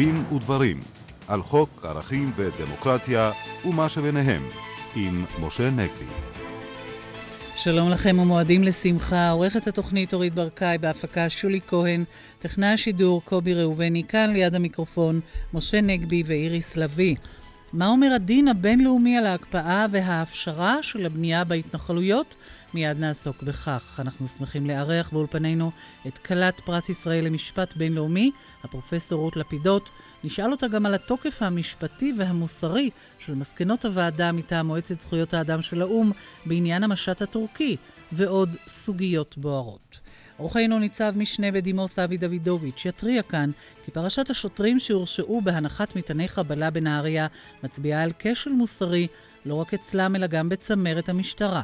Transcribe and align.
דין 0.00 0.14
ודברים 0.34 0.80
על 1.28 1.42
חוק 1.42 1.84
ערכים 1.84 2.32
ודמוקרטיה 2.36 3.32
ומה 3.64 3.88
שביניהם 3.88 4.48
עם 4.96 5.24
משה 5.40 5.70
נגבי. 5.70 6.04
שלום 7.56 7.88
לכם 7.88 8.18
ומועדים 8.18 8.62
לשמחה. 8.62 9.30
עורכת 9.30 9.66
התוכנית 9.66 10.14
אורית 10.14 10.34
ברקאי 10.34 10.78
בהפקה 10.78 11.28
שולי 11.28 11.60
כהן, 11.66 12.04
טכנאי 12.38 12.68
השידור 12.68 13.22
קובי 13.24 13.54
ראובני, 13.54 14.04
כאן 14.08 14.30
ליד 14.32 14.54
המיקרופון 14.54 15.20
משה 15.54 15.80
נגבי 15.80 16.22
ואיריס 16.26 16.76
לביא. 16.76 17.16
מה 17.72 17.88
אומר 17.88 18.12
הדין 18.14 18.48
הבינלאומי 18.48 19.16
על 19.16 19.26
ההקפאה 19.26 19.86
וההפשרה 19.90 20.76
של 20.82 21.06
הבנייה 21.06 21.44
בהתנחלויות? 21.44 22.36
מיד 22.74 22.98
נעסוק 22.98 23.42
בכך. 23.42 24.00
אנחנו 24.00 24.28
שמחים 24.28 24.66
לארח 24.66 25.10
באולפנינו 25.10 25.70
את 26.06 26.18
כלת 26.18 26.60
פרס 26.60 26.88
ישראל 26.88 27.24
למשפט 27.24 27.76
בינלאומי, 27.76 28.30
הפרופסור 28.64 29.20
רות 29.20 29.36
לפידות. 29.36 29.90
נשאל 30.24 30.52
אותה 30.52 30.68
גם 30.68 30.86
על 30.86 30.94
התוקף 30.94 31.42
המשפטי 31.42 32.12
והמוסרי 32.18 32.90
של 33.18 33.34
מסקנות 33.34 33.84
הוועדה 33.84 34.32
מטעם 34.32 34.66
מועצת 34.66 35.00
זכויות 35.00 35.34
האדם 35.34 35.62
של 35.62 35.82
האו"ם 35.82 36.10
בעניין 36.46 36.84
המשט 36.84 37.22
הטורקי, 37.22 37.76
ועוד 38.12 38.50
סוגיות 38.68 39.38
בוערות. 39.38 39.98
אורחנו 40.38 40.78
ניצב 40.78 41.12
משנה 41.16 41.52
בדימוס 41.52 41.98
אבי 41.98 42.16
דוידוביץ' 42.16 42.84
יתריע 42.84 43.22
כאן 43.22 43.50
כי 43.84 43.90
פרשת 43.90 44.30
השוטרים 44.30 44.78
שהורשעו 44.78 45.40
בהנחת 45.40 45.96
מטעני 45.96 46.28
חבלה 46.28 46.70
בנהריה 46.70 47.26
מצביעה 47.64 48.02
על 48.02 48.12
כשל 48.18 48.52
מוסרי 48.52 49.06
לא 49.44 49.54
רק 49.54 49.74
אצלם 49.74 50.16
אלא 50.16 50.26
גם 50.26 50.48
בצמרת 50.48 51.08
המשטרה. 51.08 51.62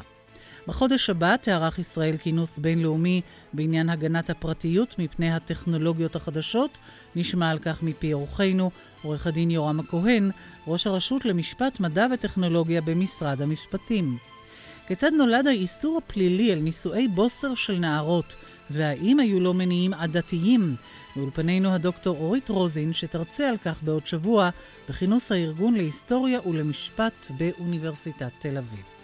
בחודש 0.69 1.11
הבא 1.11 1.36
תערך 1.36 1.78
ישראל 1.78 2.17
כינוס 2.17 2.59
בינלאומי 2.59 3.20
בעניין 3.53 3.91
הגנת 3.91 4.31
הפרטיות 4.31 4.95
מפני 4.98 5.33
הטכנולוגיות 5.33 6.17
החדשות. 6.17 6.78
נשמע 7.17 7.50
על 7.50 7.58
כך 7.58 7.83
מפי 7.83 8.12
אורחנו, 8.12 8.70
עורך 9.03 9.27
הדין 9.27 9.50
יורם 9.50 9.81
הכהן, 9.81 10.31
ראש 10.67 10.86
הרשות 10.86 11.25
למשפט, 11.25 11.81
מדע 11.81 12.06
וטכנולוגיה 12.14 12.81
במשרד 12.81 13.42
המשפטים. 13.42 14.17
כיצד 14.86 15.12
נולד 15.12 15.47
האיסור 15.47 15.98
הפלילי 15.98 16.53
על 16.53 16.58
נישואי 16.58 17.08
בוסר 17.08 17.55
של 17.55 17.78
נערות, 17.78 18.34
והאם 18.70 19.20
היו 19.20 19.41
לו 19.41 19.55
מניעים 19.55 19.95
עדתיים? 19.95 20.77
באולפנינו 21.17 21.73
הדוקטור 21.73 22.17
אורית 22.17 22.48
רוזין, 22.48 22.92
שתרצה 22.92 23.48
על 23.48 23.56
כך 23.56 23.83
בעוד 23.83 24.06
שבוע 24.06 24.51
בכינוס 24.89 25.33
הארגון 25.33 25.75
להיסטוריה 25.75 26.41
ולמשפט 26.48 27.30
באוניברסיטת 27.39 28.30
תל 28.39 28.58
אביב. 28.58 28.95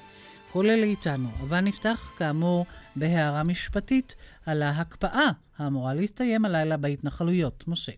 אלה 0.60 0.86
איתנו, 0.86 1.28
אבל 1.40 1.60
נפתח 1.60 2.12
כאמור 2.16 2.66
בהערה 2.96 3.42
משפטית 3.42 4.14
על 4.46 4.62
ההקפאה 4.62 5.30
האמורה 5.56 5.94
להסתיים 5.94 6.44
הלילה 6.44 6.76
בהתנחלויות. 6.76 7.68
משה. 7.68 7.92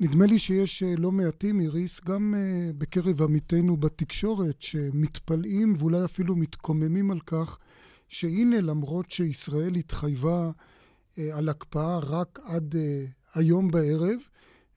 נדמה 0.00 0.26
לי 0.26 0.38
שיש 0.38 0.82
אה, 0.82 0.94
לא 0.98 1.12
מעטים, 1.12 1.60
איריס, 1.60 2.00
גם 2.04 2.34
uh, 2.34 2.72
בקרב 2.78 3.22
עמיתינו 3.22 3.76
בתקשורת, 3.76 4.62
שמתפלאים 4.62 5.74
ואולי 5.78 6.04
אפילו 6.04 6.36
מתקוממים 6.36 7.10
על 7.10 7.20
כך 7.26 7.58
שהנה, 8.08 8.60
למרות 8.60 9.10
שישראל 9.10 9.74
התחייבה 9.74 10.50
uh, 10.50 11.20
על 11.32 11.48
הקפאה 11.48 11.98
רק 11.98 12.38
עד 12.44 12.74
היום 13.34 13.70
בערב, 13.70 14.18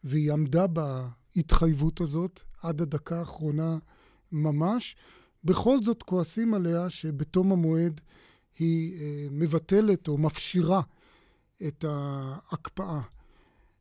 והיא 0.03 0.33
עמדה 0.33 0.65
בהתחייבות 0.67 2.01
הזאת 2.01 2.41
עד 2.61 2.81
הדקה 2.81 3.19
האחרונה 3.19 3.77
ממש, 4.31 4.95
בכל 5.43 5.83
זאת 5.83 6.03
כועסים 6.03 6.53
עליה 6.53 6.89
שבתום 6.89 7.51
המועד 7.51 8.01
היא 8.59 8.99
אה, 8.99 9.27
מבטלת 9.31 10.07
או 10.07 10.17
מפשירה 10.17 10.81
את 11.67 11.85
ההקפאה. 11.87 13.01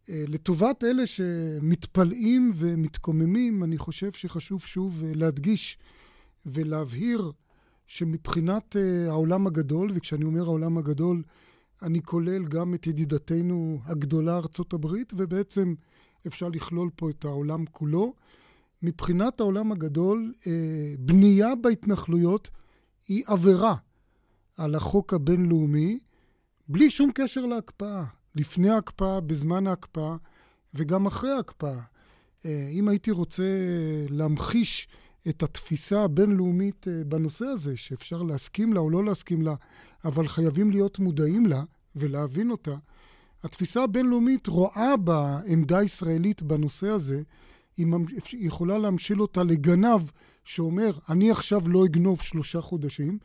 אה, 0.09 0.25
לטובת 0.29 0.85
אלה 0.85 1.07
שמתפלאים 1.07 2.53
ומתקוממים, 2.55 3.65
אני 3.65 3.79
חושב 3.79 4.13
שחשוב 4.13 4.61
שוב 4.61 5.03
אה, 5.05 5.13
להדגיש 5.15 5.79
ולהבהיר 6.47 7.33
שמבחינת 7.87 8.77
העולם 9.09 9.47
הגדול, 9.47 9.91
וכשאני 9.95 10.25
אומר 10.25 10.43
העולם 10.43 10.79
הגדול, 10.79 11.23
אני 11.83 12.03
כולל 12.03 12.45
גם 12.45 12.75
את 12.75 12.87
ידידתנו 12.87 13.81
הגדולה 13.85 14.37
ארצות 14.37 14.73
הברית, 14.73 15.13
ובעצם 15.17 15.75
אפשר 16.27 16.49
לכלול 16.49 16.91
פה 16.97 17.11
את 17.11 17.25
העולם 17.25 17.65
כולו. 17.67 18.15
מבחינת 18.83 19.41
העולם 19.41 19.73
הגדול, 19.73 20.33
אה, 20.47 20.95
בנייה 20.99 21.55
בהתנחלויות 21.55 22.51
היא 23.09 23.25
עבירה 23.27 23.75
על 24.57 24.75
החוק 24.75 25.15
הבינלאומי, 25.15 25.99
בלי 26.69 26.91
שום 26.91 27.11
קשר 27.15 27.47
להקפאה. 27.47 28.05
לפני 28.35 28.71
ההקפאה, 28.71 29.21
בזמן 29.21 29.67
ההקפאה 29.67 30.17
וגם 30.75 31.07
אחרי 31.07 31.31
ההקפאה. 31.31 31.81
אה, 32.45 32.69
אם 32.73 32.89
הייתי 32.89 33.11
רוצה 33.11 33.45
להמחיש 34.09 34.89
את 35.29 35.43
התפיסה 35.43 36.03
הבינלאומית 36.03 36.89
אה, 36.89 37.05
בנושא 37.05 37.45
הזה, 37.45 37.77
שאפשר 37.77 38.23
להסכים 38.23 38.73
לה 38.73 38.81
או 38.81 38.91
לא 38.91 39.05
להסכים 39.05 39.43
לה, 39.43 39.55
אבל 40.05 40.29
חייבים 40.29 40.71
להיות 40.71 40.99
מודעים 40.99 41.47
לה 41.47 41.63
ולהבין 41.97 42.51
אותה, 42.51 42.75
התפיסה 43.43 43.83
הבינלאומית 43.83 44.47
רואה 44.47 44.97
בעמדה 44.97 45.79
הישראלית 45.79 46.43
בנושא 46.43 46.89
הזה 46.89 47.23
היא 47.77 47.87
יכולה 48.33 48.79
להמשיל 48.79 49.21
אותה 49.21 49.43
לגנב 49.43 50.01
שאומר, 50.45 50.91
אני 51.09 51.31
עכשיו 51.31 51.69
לא 51.69 51.85
אגנוב 51.85 52.21
שלושה 52.21 52.61
חודשים, 52.61 53.19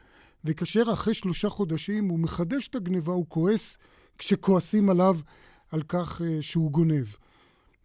וכאשר 0.45 0.83
אחרי 0.93 1.13
שלושה 1.13 1.49
חודשים 1.49 2.07
הוא 2.07 2.19
מחדש 2.19 2.67
את 2.67 2.75
הגניבה, 2.75 3.13
הוא 3.13 3.25
כועס 3.29 3.77
כשכועסים 4.17 4.89
עליו 4.89 5.19
על 5.71 5.81
כך 5.87 6.21
אה, 6.21 6.41
שהוא 6.41 6.71
גונב. 6.71 7.05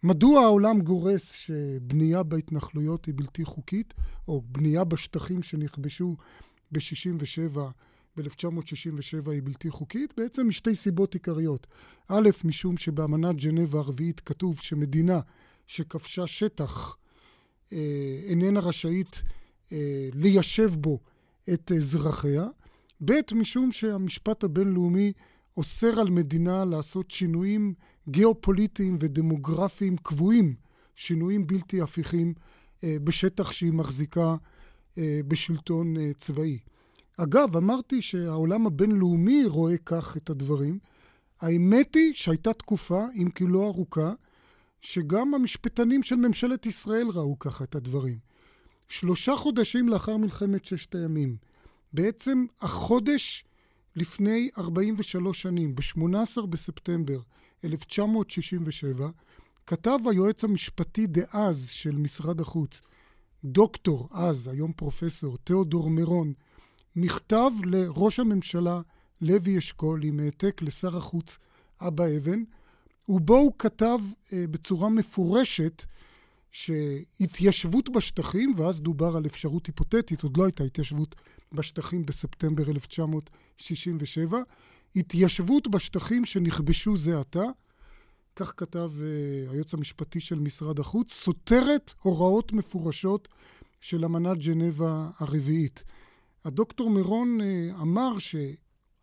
מדוע 0.03 0.41
העולם 0.41 0.81
גורס 0.81 1.31
שבנייה 1.31 2.23
בהתנחלויות 2.23 3.05
היא 3.05 3.13
בלתי 3.17 3.45
חוקית, 3.45 3.93
או 4.27 4.41
בנייה 4.45 4.83
בשטחים 4.83 5.43
שנכבשו 5.43 6.15
ב-67' 6.71 7.59
ב-1967 8.17 9.31
היא 9.31 9.41
בלתי 9.43 9.69
חוקית? 9.69 10.13
בעצם 10.17 10.47
משתי 10.47 10.75
סיבות 10.75 11.13
עיקריות. 11.13 11.67
א', 12.07 12.29
משום 12.43 12.77
שבאמנת 12.77 13.35
ג'נבה 13.35 13.79
הרביעית 13.79 14.19
כתוב 14.19 14.59
שמדינה 14.61 15.19
שכבשה 15.67 16.27
שטח 16.27 16.97
אה, 17.73 18.19
איננה 18.25 18.59
רשאית 18.59 19.23
אה, 19.71 20.09
ליישב 20.13 20.71
בו 20.75 20.99
את 21.53 21.71
אזרחיה, 21.71 22.47
ב', 23.05 23.13
משום 23.35 23.71
שהמשפט 23.71 24.43
הבינלאומי 24.43 25.13
אוסר 25.57 25.99
על 25.99 26.09
מדינה 26.09 26.65
לעשות 26.65 27.11
שינויים 27.11 27.73
גיאופוליטיים 28.09 28.97
ודמוגרפיים 28.99 29.97
קבועים, 29.97 30.55
שינויים 30.95 31.47
בלתי 31.47 31.81
הפיכים 31.81 32.33
אה, 32.83 32.95
בשטח 33.03 33.51
שהיא 33.51 33.73
מחזיקה 33.73 34.35
בשלטון 35.27 35.95
צבאי. 36.17 36.59
אגב, 37.17 37.57
אמרתי 37.57 38.01
שהעולם 38.01 38.67
הבינלאומי 38.67 39.45
רואה 39.45 39.77
כך 39.85 40.17
את 40.17 40.29
הדברים. 40.29 40.79
האמת 41.41 41.95
היא 41.95 42.13
שהייתה 42.15 42.53
תקופה, 42.53 43.05
אם 43.15 43.29
כי 43.35 43.43
לא 43.47 43.65
ארוכה, 43.65 44.13
שגם 44.83 45.33
המשפטנים 45.33 46.03
של 46.03 46.15
ממשלת 46.15 46.65
ישראל 46.65 47.07
ראו 47.13 47.39
ככה 47.39 47.63
את 47.63 47.75
הדברים. 47.75 48.17
שלושה 48.87 49.35
חודשים 49.35 49.89
לאחר 49.89 50.17
מלחמת 50.17 50.65
ששת 50.65 50.95
הימים, 50.95 51.37
בעצם 51.93 52.45
החודש 52.61 53.45
לפני 53.95 54.49
43 54.57 55.41
שנים, 55.41 55.75
ב-18 55.75 56.45
בספטמבר 56.45 57.19
1967, 57.63 59.09
כתב 59.67 59.99
היועץ 60.09 60.43
המשפטי 60.43 61.07
דאז 61.07 61.69
של 61.69 61.95
משרד 61.95 62.41
החוץ, 62.41 62.81
דוקטור 63.43 64.09
אז, 64.11 64.47
היום 64.47 64.73
פרופסור, 64.73 65.37
תיאודור 65.37 65.89
מירון, 65.89 66.33
מכתב 66.95 67.51
לראש 67.65 68.19
הממשלה 68.19 68.81
לוי 69.21 69.57
אשכול 69.57 70.03
עם 70.03 70.19
העתק 70.19 70.61
לשר 70.61 70.97
החוץ 70.97 71.37
אבא 71.81 72.03
אבן, 72.17 72.43
ובו 73.09 73.37
הוא 73.37 73.51
כתב 73.57 73.99
אה, 74.33 74.45
בצורה 74.47 74.89
מפורשת 74.89 75.85
שהתיישבות 76.51 77.89
בשטחים, 77.89 78.53
ואז 78.57 78.81
דובר 78.81 79.15
על 79.15 79.25
אפשרות 79.25 79.65
היפותטית, 79.65 80.23
עוד 80.23 80.37
לא 80.37 80.43
הייתה 80.43 80.63
התיישבות 80.63 81.15
בשטחים 81.51 82.05
בספטמבר 82.05 82.71
1967, 82.71 84.41
התיישבות 84.95 85.67
בשטחים 85.67 86.25
שנכבשו 86.25 86.97
זה 86.97 87.19
עתה, 87.19 87.43
כך 88.35 88.53
כתב 88.57 88.91
uh, 88.97 89.51
היועץ 89.51 89.73
המשפטי 89.73 90.21
של 90.21 90.39
משרד 90.39 90.79
החוץ, 90.79 91.13
סותרת 91.13 91.93
הוראות 92.01 92.53
מפורשות 92.53 93.27
של 93.81 94.05
אמנת 94.05 94.37
ג'נבה 94.37 95.09
הרביעית. 95.19 95.83
הדוקטור 96.45 96.89
מירון 96.89 97.39
uh, 97.41 97.81
אמר 97.81 98.17
ש... 98.17 98.35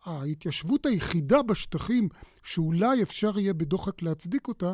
ההתיישבות 0.05 0.85
היחידה 0.85 1.41
בשטחים 1.41 2.09
שאולי 2.43 3.03
אפשר 3.03 3.39
יהיה 3.39 3.53
בדוחק 3.53 4.01
להצדיק 4.01 4.47
אותה, 4.47 4.73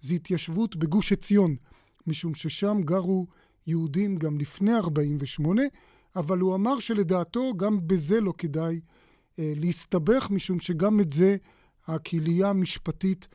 זה 0.00 0.14
התיישבות 0.14 0.76
בגוש 0.76 1.12
עציון, 1.12 1.56
משום 2.06 2.34
ששם 2.34 2.80
גרו 2.84 3.26
יהודים 3.66 4.16
גם 4.16 4.38
לפני 4.38 4.74
48', 4.74 5.62
אבל 6.16 6.38
הוא 6.38 6.54
אמר 6.54 6.78
שלדעתו 6.78 7.52
גם 7.56 7.78
בזה 7.86 8.20
לא 8.20 8.34
כדאי 8.38 8.80
אה, 9.38 9.52
להסתבך, 9.56 10.28
משום 10.30 10.60
שגם 10.60 11.00
את 11.00 11.12
זה 11.12 11.36
הקהילייה 11.86 12.50
המשפטית 12.50 13.28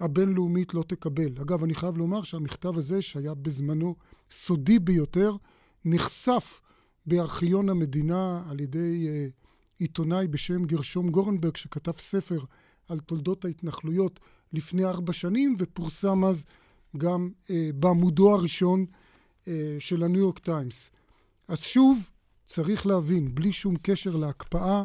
הבינלאומית 0.00 0.74
לא 0.74 0.82
תקבל. 0.82 1.38
אגב, 1.42 1.64
אני 1.64 1.74
חייב 1.74 1.96
לומר 1.96 2.22
שהמכתב 2.22 2.78
הזה, 2.78 3.02
שהיה 3.02 3.34
בזמנו 3.34 3.96
סודי 4.30 4.78
ביותר, 4.78 5.36
נחשף 5.84 6.60
בארכיון 7.06 7.68
המדינה 7.68 8.42
על 8.50 8.60
ידי 8.60 9.08
uh, 9.08 9.47
עיתונאי 9.78 10.28
בשם 10.28 10.64
גרשום 10.64 11.10
גורנברג, 11.10 11.56
שכתב 11.56 11.92
ספר 11.98 12.44
על 12.88 12.98
תולדות 12.98 13.44
ההתנחלויות 13.44 14.20
לפני 14.52 14.84
ארבע 14.84 15.12
שנים, 15.12 15.54
ופורסם 15.58 16.24
אז 16.24 16.44
גם 16.96 17.30
uh, 17.44 17.50
בעמודו 17.74 18.34
הראשון 18.34 18.86
uh, 19.44 19.48
של 19.78 20.02
הניו 20.02 20.20
יורק 20.20 20.38
טיימס. 20.38 20.90
אז 21.48 21.62
שוב, 21.62 22.10
צריך 22.44 22.86
להבין, 22.86 23.34
בלי 23.34 23.52
שום 23.52 23.76
קשר 23.82 24.16
להקפאה, 24.16 24.82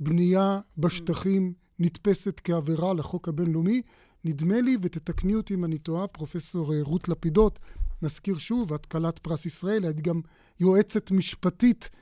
בנייה 0.00 0.60
בשטחים 0.78 1.52
נתפסת 1.78 2.40
כעבירה 2.44 2.94
לחוק 2.94 3.28
הבינלאומי. 3.28 3.82
נדמה 4.24 4.60
לי, 4.60 4.76
ותתקני 4.80 5.34
אותי 5.34 5.54
אם 5.54 5.64
אני 5.64 5.78
טועה, 5.78 6.06
פרופסור 6.06 6.72
רות 6.80 7.08
לפידות, 7.08 7.58
נזכיר 8.02 8.38
שוב, 8.38 8.72
את 8.72 8.86
כלת 8.86 9.18
פרס 9.18 9.46
ישראל, 9.46 9.90
את 9.90 10.00
גם 10.00 10.20
יועצת 10.60 11.10
משפטית 11.10 11.90
אה, 11.92 11.98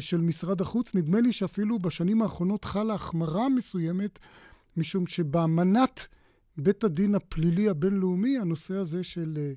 של 0.00 0.20
משרד 0.20 0.60
החוץ. 0.60 0.94
נדמה 0.94 1.20
לי 1.20 1.32
שאפילו 1.32 1.78
בשנים 1.78 2.22
האחרונות 2.22 2.64
חלה 2.64 2.94
החמרה 2.94 3.48
מסוימת, 3.48 4.18
משום 4.76 5.06
שבאמנת 5.06 6.08
בית 6.56 6.84
הדין 6.84 7.14
הפלילי 7.14 7.68
הבינלאומי, 7.68 8.38
הנושא 8.38 8.74
הזה 8.74 9.04
של 9.04 9.38
אה, 9.38 9.52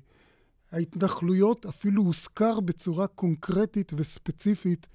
ההתנחלויות 0.72 1.66
אפילו 1.66 2.02
הוזכר 2.02 2.60
בצורה 2.60 3.06
קונקרטית 3.06 3.92
וספציפית 3.96 4.86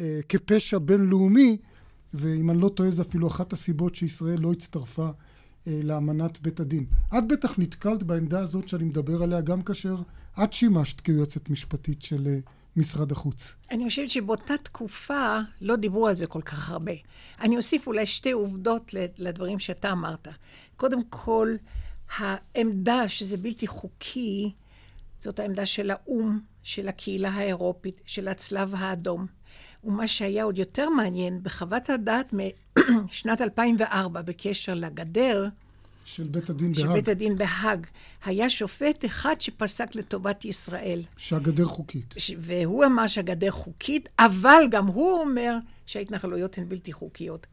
אה, 0.00 0.20
כפשע 0.28 0.78
בינלאומי, 0.78 1.56
ואם 2.14 2.50
אני 2.50 2.60
לא 2.60 2.68
טועה, 2.68 2.90
זו 2.90 3.02
אפילו 3.02 3.28
אחת 3.28 3.52
הסיבות 3.52 3.94
שישראל 3.94 4.40
לא 4.40 4.52
הצטרפה 4.52 5.08
אה, 5.66 5.80
לאמנת 5.84 6.40
בית 6.40 6.60
הדין. 6.60 6.86
את 7.18 7.28
בטח 7.28 7.58
נתקלת 7.58 8.02
בעמדה 8.02 8.40
הזאת 8.40 8.68
שאני 8.68 8.84
מדבר 8.84 9.22
עליה 9.22 9.40
גם 9.40 9.62
כאשר 9.62 9.96
את 10.44 10.52
שימשת 10.52 11.00
כיועצת 11.00 11.50
משפטית 11.50 12.02
של 12.02 12.26
אה, 12.26 12.38
משרד 12.78 13.12
החוץ. 13.12 13.56
אני 13.70 13.88
חושבת 13.88 14.10
שבאותה 14.10 14.56
תקופה 14.56 15.38
לא 15.60 15.76
דיברו 15.76 16.08
על 16.08 16.14
זה 16.14 16.26
כל 16.26 16.42
כך 16.42 16.70
הרבה. 16.70 16.92
אני 17.40 17.56
אוסיף 17.56 17.86
אולי 17.86 18.06
שתי 18.06 18.32
עובדות 18.32 18.94
לדברים 19.18 19.58
שאתה 19.58 19.92
אמרת. 19.92 20.28
קודם 20.76 21.04
כל, 21.10 21.56
העמדה 22.16 23.08
שזה 23.08 23.36
בלתי 23.36 23.66
חוקי, 23.66 24.52
זאת 25.18 25.40
העמדה 25.40 25.66
של 25.66 25.90
האו"ם, 25.90 26.40
של 26.62 26.88
הקהילה 26.88 27.30
האירופית, 27.30 28.00
של 28.06 28.28
הצלב 28.28 28.74
האדום. 28.76 29.26
ומה 29.84 30.08
שהיה 30.08 30.44
עוד 30.44 30.58
יותר 30.58 30.88
מעניין, 30.88 31.42
בחוות 31.42 31.90
הדעת 31.90 32.32
משנת 33.04 33.40
2004 33.48 34.22
בקשר 34.22 34.74
לגדר, 34.74 35.48
של 36.08 36.22
בית 36.22 36.50
הדין 36.50 36.72
בהאג. 36.72 36.86
של 36.86 36.92
בית 36.92 37.08
הדין 37.08 37.36
בהאג. 37.36 37.86
היה 38.24 38.50
שופט 38.50 39.04
אחד 39.04 39.40
שפסק 39.40 39.94
לטובת 39.94 40.44
ישראל. 40.44 41.02
שהגדר 41.16 41.64
חוקית. 41.64 42.14
ש... 42.16 42.32
והוא 42.38 42.84
אמר 42.84 43.06
שהגדר 43.06 43.50
חוקית, 43.50 44.08
אבל 44.18 44.62
גם 44.70 44.86
הוא 44.86 45.20
אומר 45.20 45.56
שההתנחלויות 45.86 46.58
הן 46.58 46.68
בלתי 46.68 46.92
חוקיות. 46.92 47.46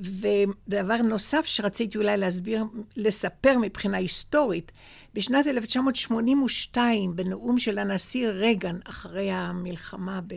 ודבר 0.00 0.96
נוסף 1.02 1.46
שרציתי 1.46 1.98
אולי 1.98 2.16
להסביר, 2.16 2.64
לספר 2.96 3.58
מבחינה 3.58 3.96
היסטורית, 3.96 4.72
בשנת 5.14 5.46
1982, 5.46 7.16
בנאום 7.16 7.58
של 7.58 7.78
הנשיא 7.78 8.28
רייגן, 8.28 8.78
אחרי 8.84 9.30
המלחמה 9.30 10.20
ב... 10.26 10.34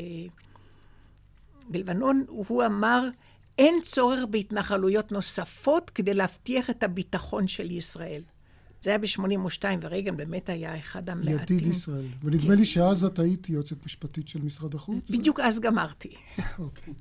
בלבנון, 1.70 2.26
הוא 2.28 2.66
אמר, 2.66 3.08
אין 3.60 3.80
צורך 3.84 4.20
בהתנחלויות 4.30 5.12
נוספות 5.12 5.90
כדי 5.90 6.14
להבטיח 6.14 6.70
את 6.70 6.84
הביטחון 6.84 7.48
של 7.48 7.72
ישראל. 7.72 8.22
זה 8.82 8.90
היה 8.90 9.00
ב-82, 9.00 9.64
ורייגן 9.82 10.18
באמת 10.18 10.50
היה 10.50 10.78
אחד 10.78 11.10
המעטים. 11.10 11.58
ידיד 11.58 11.66
ישראל. 11.68 12.06
ונדמה 12.24 12.54
כן. 12.54 12.60
לי 12.60 12.66
שאז 12.66 13.06
את 13.06 13.20
היית 13.20 13.50
יועצת 13.50 13.86
משפטית 13.86 14.28
של 14.28 14.42
משרד 14.42 14.76
החוץ. 14.76 15.12
בדיוק 15.12 15.40
אז 15.40 15.60
גמרתי. 15.60 16.10
אוקיי. 16.60 16.94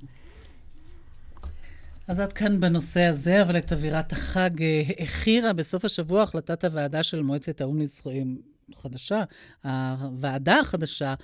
אז 2.09 2.21
עד 2.21 2.33
כאן 2.33 2.61
בנושא 2.61 3.01
הזה, 3.01 3.43
אבל 3.43 3.59
את 3.59 3.73
אווירת 3.73 4.13
החג 4.13 4.51
הכירה 4.99 5.53
בסוף 5.53 5.85
השבוע 5.85 6.23
החלטת 6.23 6.65
הוועדה 6.65 7.03
של 7.03 7.23
מועצת 7.23 7.61
האו"ם 7.61 7.81
לזכויות 7.81 8.27
חדשה, 8.75 9.25
הוועדה 9.63 10.61
החדשה, 10.61 11.09
אה, 11.09 11.15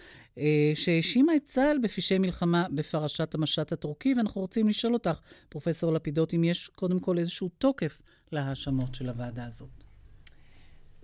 שהאשימה 0.74 1.36
את 1.36 1.44
צה"ל 1.44 1.78
בפשעי 1.82 2.18
מלחמה 2.18 2.66
בפרשת 2.70 3.34
המשט 3.34 3.72
הטורקי, 3.72 4.14
ואנחנו 4.14 4.40
רוצים 4.40 4.68
לשאול 4.68 4.94
אותך, 4.94 5.20
פרופ' 5.48 5.82
לפידות, 5.82 6.34
אם 6.34 6.44
יש 6.44 6.70
קודם 6.74 7.00
כל 7.00 7.18
איזשהו 7.18 7.50
תוקף 7.58 8.02
להאשמות 8.32 8.94
של 8.94 9.08
הוועדה 9.08 9.46
הזאת. 9.46 9.84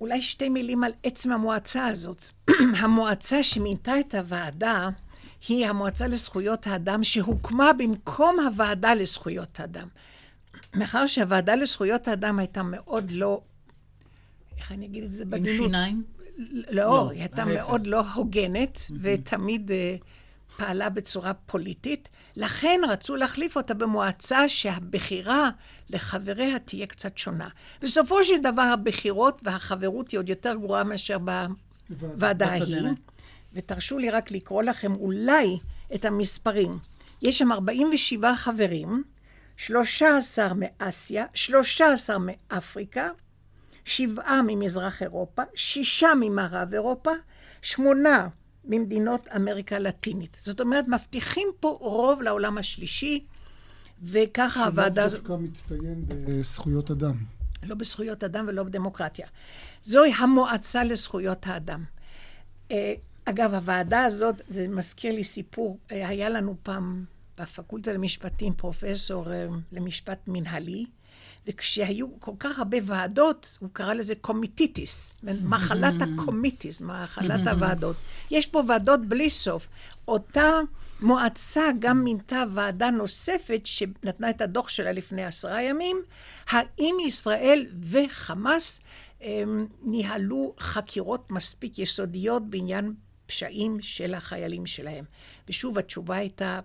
אולי 0.00 0.22
שתי 0.22 0.48
מילים 0.48 0.84
על 0.84 0.92
עצם 1.02 1.32
המועצה 1.32 1.86
הזאת. 1.86 2.24
המועצה 2.80 3.42
שמינתה 3.42 4.00
את 4.00 4.14
הוועדה 4.14 4.88
היא 5.48 5.66
המועצה 5.66 6.06
לזכויות 6.06 6.66
האדם 6.66 7.04
שהוקמה 7.04 7.72
במקום 7.72 8.40
הוועדה 8.40 8.94
לזכויות 8.94 9.60
האדם. 9.60 9.88
מאחר 10.78 11.06
שהוועדה 11.06 11.54
לזכויות 11.54 12.08
האדם 12.08 12.38
הייתה 12.38 12.62
מאוד 12.62 13.10
לא, 13.10 13.40
איך 14.56 14.72
אני 14.72 14.86
אגיד 14.86 15.04
את 15.04 15.12
זה 15.12 15.24
בדינות? 15.24 15.48
עם 15.48 15.56
שיניים? 15.56 16.02
לא, 16.50 16.72
לא 16.72 17.10
היא 17.10 17.20
הייתה 17.20 17.44
מאוד 17.44 17.86
לא 17.86 18.00
הוגנת, 18.14 18.76
mm-hmm. 18.76 18.94
ותמיד 19.00 19.70
uh, 19.70 20.04
פעלה 20.56 20.88
בצורה 20.88 21.34
פוליטית. 21.34 22.08
לכן 22.36 22.80
רצו 22.88 23.16
להחליף 23.16 23.56
אותה 23.56 23.74
במועצה 23.74 24.48
שהבחירה 24.48 25.50
לחבריה 25.90 26.58
תהיה 26.58 26.86
קצת 26.86 27.18
שונה. 27.18 27.48
בסופו 27.82 28.24
של 28.24 28.42
דבר 28.42 28.62
הבחירות 28.62 29.40
והחברות 29.42 30.10
היא 30.10 30.18
עוד 30.18 30.28
יותר 30.28 30.54
גרועה 30.54 30.84
מאשר 30.84 31.16
בוועדה 31.90 32.46
ההיא. 32.46 32.88
ותרשו 33.52 33.98
לי 33.98 34.10
רק 34.10 34.30
לקרוא 34.30 34.62
לכם 34.62 34.94
אולי 34.94 35.58
את 35.94 36.04
המספרים. 36.04 36.78
יש 37.22 37.38
שם 37.38 37.52
47 37.52 38.34
חברים, 38.34 39.02
13 39.56 40.52
מאסיה, 40.54 41.24
13 41.34 42.16
מאפריקה, 42.18 43.08
שבעה 43.84 44.40
ממזרח 44.46 45.02
אירופה, 45.02 45.42
שישה 45.54 46.08
ממערב 46.20 46.74
אירופה, 46.74 47.10
שמונה 47.62 48.28
ממדינות 48.64 49.28
אמריקה 49.36 49.76
הלטינית. 49.76 50.36
זאת 50.40 50.60
אומרת, 50.60 50.88
מבטיחים 50.88 51.48
פה 51.60 51.78
רוב 51.80 52.22
לעולם 52.22 52.58
השלישי, 52.58 53.24
וככה 54.02 54.66
הוועדה 54.66 55.04
הזאת... 55.04 55.20
דווקא 55.20 55.32
מצטיין 55.32 56.04
בזכויות 56.08 56.90
אדם. 56.90 57.16
לא 57.62 57.74
בזכויות 57.74 58.24
אדם 58.24 58.44
ולא 58.48 58.62
בדמוקרטיה. 58.62 59.26
זוהי 59.82 60.12
המועצה 60.18 60.84
לזכויות 60.84 61.46
האדם. 61.46 61.84
אה, 62.70 62.94
אגב, 63.24 63.54
הוועדה 63.54 64.04
הזאת, 64.04 64.42
זה 64.48 64.68
מזכיר 64.68 65.14
לי 65.14 65.24
סיפור, 65.24 65.78
אה, 65.92 66.08
היה 66.08 66.28
לנו 66.28 66.56
פעם 66.62 67.04
בפקולטה 67.38 67.92
למשפטים 67.92 68.52
פרופסור 68.52 69.32
אה, 69.32 69.46
למשפט 69.72 70.18
מנהלי, 70.26 70.86
וכשהיו 71.46 72.20
כל 72.20 72.32
כך 72.38 72.58
הרבה 72.58 72.76
ועדות, 72.82 73.58
הוא 73.60 73.68
קרא 73.72 73.94
לזה 73.94 74.14
committeeitis, 74.14 75.16
מחלת 75.22 75.94
ה-committeeitis, 76.02 76.80
מחלת 76.80 77.46
הוועדות. 77.46 77.96
יש 78.30 78.46
פה 78.46 78.62
ועדות 78.68 79.06
בלי 79.06 79.30
סוף. 79.30 79.68
אותה 80.08 80.60
מועצה 81.00 81.68
גם 81.78 82.04
מינתה 82.04 82.44
ועדה 82.54 82.90
נוספת 82.90 83.60
שנתנה 83.64 84.30
את 84.30 84.40
הדוח 84.40 84.68
שלה 84.68 84.92
לפני 84.92 85.24
עשרה 85.24 85.62
ימים, 85.62 86.02
האם 86.48 86.94
ישראל 87.06 87.66
וחמאס 87.82 88.80
הם, 89.20 89.66
ניהלו 89.82 90.54
חקירות 90.60 91.30
מספיק 91.30 91.78
יסודיות 91.78 92.50
בעניין 92.50 92.94
פשעים 93.26 93.78
של 93.80 94.14
החיילים 94.14 94.66
שלהם. 94.66 95.04
ושוב, 95.48 95.78
התשובה 95.78 96.16
הייתה, 96.16 96.60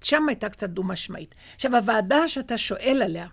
שם 0.00 0.28
הייתה 0.28 0.48
קצת 0.48 0.70
דו-משמעית. 0.70 1.34
עכשיו, 1.54 1.76
הוועדה 1.76 2.28
שאתה 2.28 2.58
שואל 2.58 3.02
עליה, 3.04 3.26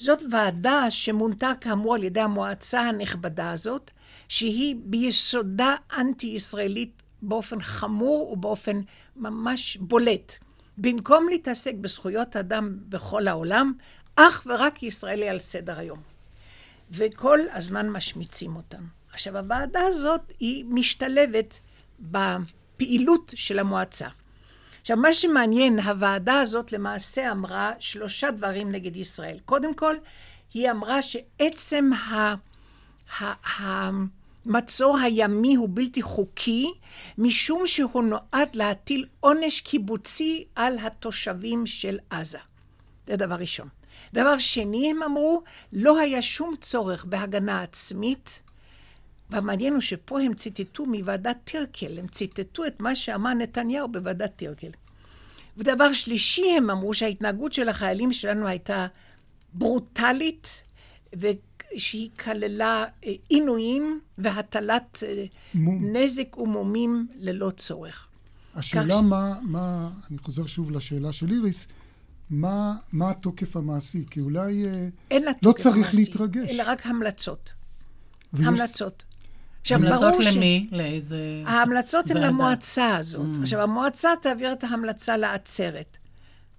זאת 0.00 0.22
ועדה 0.30 0.90
שמונתה 0.90 1.52
כאמור 1.60 1.94
על 1.94 2.04
ידי 2.04 2.20
המועצה 2.20 2.80
הנכבדה 2.80 3.50
הזאת, 3.50 3.90
שהיא 4.28 4.76
ביסודה 4.78 5.76
אנטי-ישראלית 5.98 7.02
באופן 7.22 7.60
חמור 7.60 8.32
ובאופן 8.32 8.80
ממש 9.16 9.76
בולט. 9.76 10.38
במקום 10.78 11.28
להתעסק 11.28 11.74
בזכויות 11.74 12.36
אדם 12.36 12.76
בכל 12.88 13.28
העולם, 13.28 13.72
אך 14.16 14.46
ורק 14.46 14.82
ישראל 14.82 15.22
היא 15.22 15.30
על 15.30 15.38
סדר 15.38 15.78
היום. 15.78 16.00
וכל 16.90 17.40
הזמן 17.52 17.90
משמיצים 17.90 18.56
אותם. 18.56 18.84
עכשיו, 19.12 19.36
הוועדה 19.36 19.80
הזאת 19.82 20.32
היא 20.40 20.64
משתלבת 20.64 21.60
בפעילות 22.00 23.32
של 23.36 23.58
המועצה. 23.58 24.08
עכשיו, 24.80 24.96
מה 24.96 25.14
שמעניין, 25.14 25.78
הוועדה 25.78 26.40
הזאת 26.40 26.72
למעשה 26.72 27.30
אמרה 27.32 27.72
שלושה 27.80 28.30
דברים 28.30 28.72
נגד 28.72 28.96
ישראל. 28.96 29.38
קודם 29.44 29.74
כל, 29.74 29.96
היא 30.54 30.70
אמרה 30.70 31.02
שעצם 31.02 31.90
ה... 31.92 32.34
המצור 33.58 34.98
הימי 34.98 35.54
הוא 35.54 35.68
בלתי 35.72 36.02
חוקי, 36.02 36.70
משום 37.18 37.66
שהוא 37.66 38.02
נועד 38.02 38.54
להטיל 38.54 39.06
עונש 39.20 39.60
קיבוצי 39.60 40.44
על 40.54 40.78
התושבים 40.78 41.66
של 41.66 41.98
עזה. 42.10 42.38
זה 43.06 43.16
דבר 43.16 43.34
ראשון. 43.34 43.68
דבר 44.12 44.38
שני, 44.38 44.90
הם 44.90 45.02
אמרו, 45.02 45.42
לא 45.72 45.98
היה 45.98 46.22
שום 46.22 46.54
צורך 46.60 47.04
בהגנה 47.04 47.62
עצמית, 47.62 48.42
והמעניין 49.30 49.72
הוא 49.72 49.80
שפה 49.80 50.20
הם 50.20 50.34
ציטטו 50.34 50.86
מוועדת 50.86 51.36
טירקל, 51.44 51.98
הם 51.98 52.08
ציטטו 52.08 52.66
את 52.66 52.80
מה 52.80 52.94
שאמר 52.94 53.34
נתניהו 53.34 53.88
בוועדת 53.88 54.36
טירקל. 54.36 54.70
ודבר 55.56 55.92
שלישי, 55.92 56.56
הם 56.56 56.70
אמרו 56.70 56.94
שההתנהגות 56.94 57.52
של 57.52 57.68
החיילים 57.68 58.12
שלנו 58.12 58.46
הייתה 58.46 58.86
ברוטלית, 59.54 60.62
ושהיא 61.12 62.08
כללה 62.24 62.84
אה, 63.04 63.12
עינויים 63.28 64.00
והטלת 64.18 65.02
אה, 65.06 65.24
מום. 65.54 65.96
נזק 65.96 66.38
ומומים 66.38 67.06
ללא 67.14 67.50
צורך. 67.50 68.06
השאלה 68.54 68.98
ש... 68.98 69.00
מה, 69.02 69.38
מה, 69.42 69.90
אני 70.10 70.18
חוזר 70.18 70.46
שוב 70.46 70.70
לשאלה 70.70 71.12
של 71.12 71.30
איריס, 71.30 71.66
מה, 72.30 72.74
מה 72.92 73.10
התוקף 73.10 73.56
המעשי? 73.56 74.04
כי 74.10 74.20
אולי 74.20 74.62
אה, 75.12 75.18
לא 75.42 75.52
צריך 75.52 75.76
מעשי, 75.76 75.96
להתרגש. 75.96 76.50
אלא 76.50 76.62
רק 76.66 76.86
המלצות. 76.86 77.52
ויש... 78.32 78.46
המלצות. 78.46 79.04
עכשיו, 79.60 79.78
המלצות 79.78 80.14
למי? 80.34 80.68
ש... 80.70 80.74
לאיזה... 80.74 81.42
ההמלצות 81.46 82.10
הן 82.10 82.16
למועצה 82.16 82.96
הזאת. 82.96 83.26
Mm. 83.36 83.42
עכשיו, 83.42 83.60
המועצה 83.60 84.08
תעביר 84.22 84.52
את 84.52 84.64
ההמלצה 84.64 85.16
לעצרת. 85.16 85.96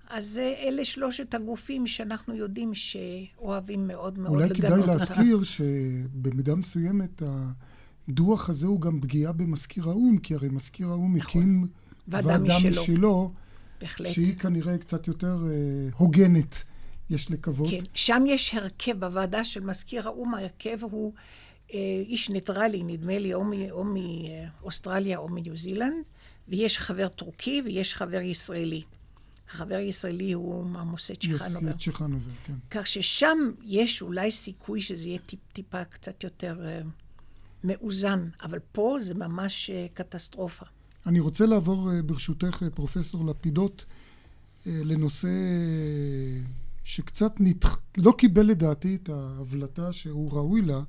אז 0.09 0.41
אלה 0.63 0.85
שלושת 0.85 1.33
הגופים 1.33 1.87
שאנחנו 1.87 2.35
יודעים 2.35 2.71
שאוהבים 2.73 3.87
מאוד 3.87 4.19
מאוד 4.19 4.41
לגנות 4.41 4.51
אותה. 4.57 4.67
אולי 4.67 4.83
כדאי 4.83 4.95
להזכיר 4.95 5.43
שבמידה 5.43 6.55
מסוימת 6.55 7.21
הדוח 8.07 8.49
הזה 8.49 8.67
הוא 8.67 8.81
גם 8.81 9.01
פגיעה 9.01 9.31
במזכיר 9.31 9.89
האו"ם, 9.89 10.17
כי 10.17 10.35
הרי 10.35 10.49
מזכיר 10.49 10.87
האו"ם 10.87 11.17
נכון. 11.17 11.41
הקים 11.41 11.67
ועדה 12.07 12.39
משלו, 12.39 12.81
משלו 12.83 13.31
בהחלט. 13.81 14.11
שהיא 14.11 14.35
כנראה 14.35 14.77
קצת 14.77 15.07
יותר 15.07 15.37
אה, 15.49 15.89
הוגנת, 15.97 16.63
יש 17.09 17.31
לקוות. 17.31 17.69
כן, 17.69 17.83
שם 17.93 18.23
יש 18.27 18.53
הרכב, 18.53 18.99
בוועדה 18.99 19.43
של 19.43 19.63
מזכיר 19.63 20.07
האו"ם, 20.07 20.33
ההרכב 20.33 20.77
הוא 20.81 21.13
אה, 21.15 21.21
איש 22.05 22.29
ניטרלי, 22.29 22.83
נדמה 22.83 23.19
לי, 23.19 23.33
או 23.71 23.83
מאוסטרליה 23.83 25.17
או 25.17 25.29
מניו 25.29 25.57
זילנד, 25.57 26.03
ויש 26.47 26.77
חבר 26.77 27.07
טורקי 27.07 27.61
ויש 27.65 27.93
חבר 27.93 28.21
ישראלי. 28.21 28.81
החבר 29.53 29.75
הישראלי 29.75 30.31
הוא 30.31 30.65
עמוס 30.77 31.11
צ'חנובר. 31.11 31.67
יוסי 31.67 31.91
צ'חנובר, 31.91 32.31
כן. 32.45 32.53
כך 32.69 32.87
ששם 32.87 33.37
יש 33.63 34.01
אולי 34.01 34.31
סיכוי 34.31 34.81
שזה 34.81 35.07
יהיה 35.07 35.19
טיפ, 35.25 35.39
טיפה 35.53 35.83
קצת 35.83 36.23
יותר 36.23 36.59
uh, 36.59 36.83
מאוזן, 37.63 38.29
אבל 38.43 38.59
פה 38.71 38.97
זה 39.01 39.13
ממש 39.13 39.69
uh, 39.69 39.93
קטסטרופה. 39.93 40.65
אני 41.05 41.19
רוצה 41.19 41.45
לעבור, 41.45 41.89
uh, 41.89 41.93
ברשותך, 42.05 42.63
פרופסור 42.75 43.25
לפידות, 43.25 43.85
uh, 43.85 44.67
לנושא 44.67 45.29
שקצת 46.83 47.33
נתח... 47.39 47.79
לא 47.97 48.13
קיבל 48.17 48.45
לדעתי 48.45 48.95
את 48.95 49.09
ההבלטה 49.09 49.93
שהוא 49.93 50.31
ראוי 50.31 50.61
לה. 50.61 50.81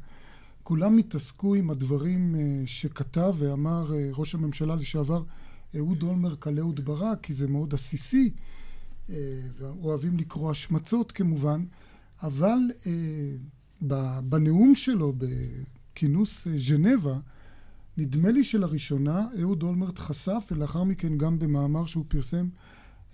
כולם 0.62 0.98
התעסקו 0.98 1.54
עם 1.54 1.70
הדברים 1.70 2.34
uh, 2.34 2.38
שכתב 2.66 3.34
ואמר 3.38 3.90
uh, 3.90 4.18
ראש 4.18 4.34
הממשלה 4.34 4.76
לשעבר 4.76 5.22
אהוד 5.76 6.02
אולמרט 6.02 6.46
על 6.46 6.58
אהוד 6.58 6.84
ברק, 6.84 7.18
כי 7.22 7.34
זה 7.34 7.48
מאוד 7.48 7.74
עסיסי, 7.74 8.30
אה, 9.10 9.40
ואוהבים 9.58 10.16
לקרוא 10.16 10.50
השמצות 10.50 11.12
כמובן, 11.12 11.64
אבל 12.22 12.58
אה, 12.86 14.20
בנאום 14.22 14.74
שלו 14.74 15.12
בכינוס 15.18 16.46
אה, 16.46 16.52
ז'נבה, 16.58 17.18
נדמה 17.96 18.30
לי 18.30 18.44
שלראשונה 18.44 19.26
אהוד 19.40 19.62
אולמרט 19.62 19.98
חשף, 19.98 20.48
ולאחר 20.50 20.84
מכן 20.84 21.18
גם 21.18 21.38
במאמר 21.38 21.86
שהוא 21.86 22.04
פרסם 22.08 22.48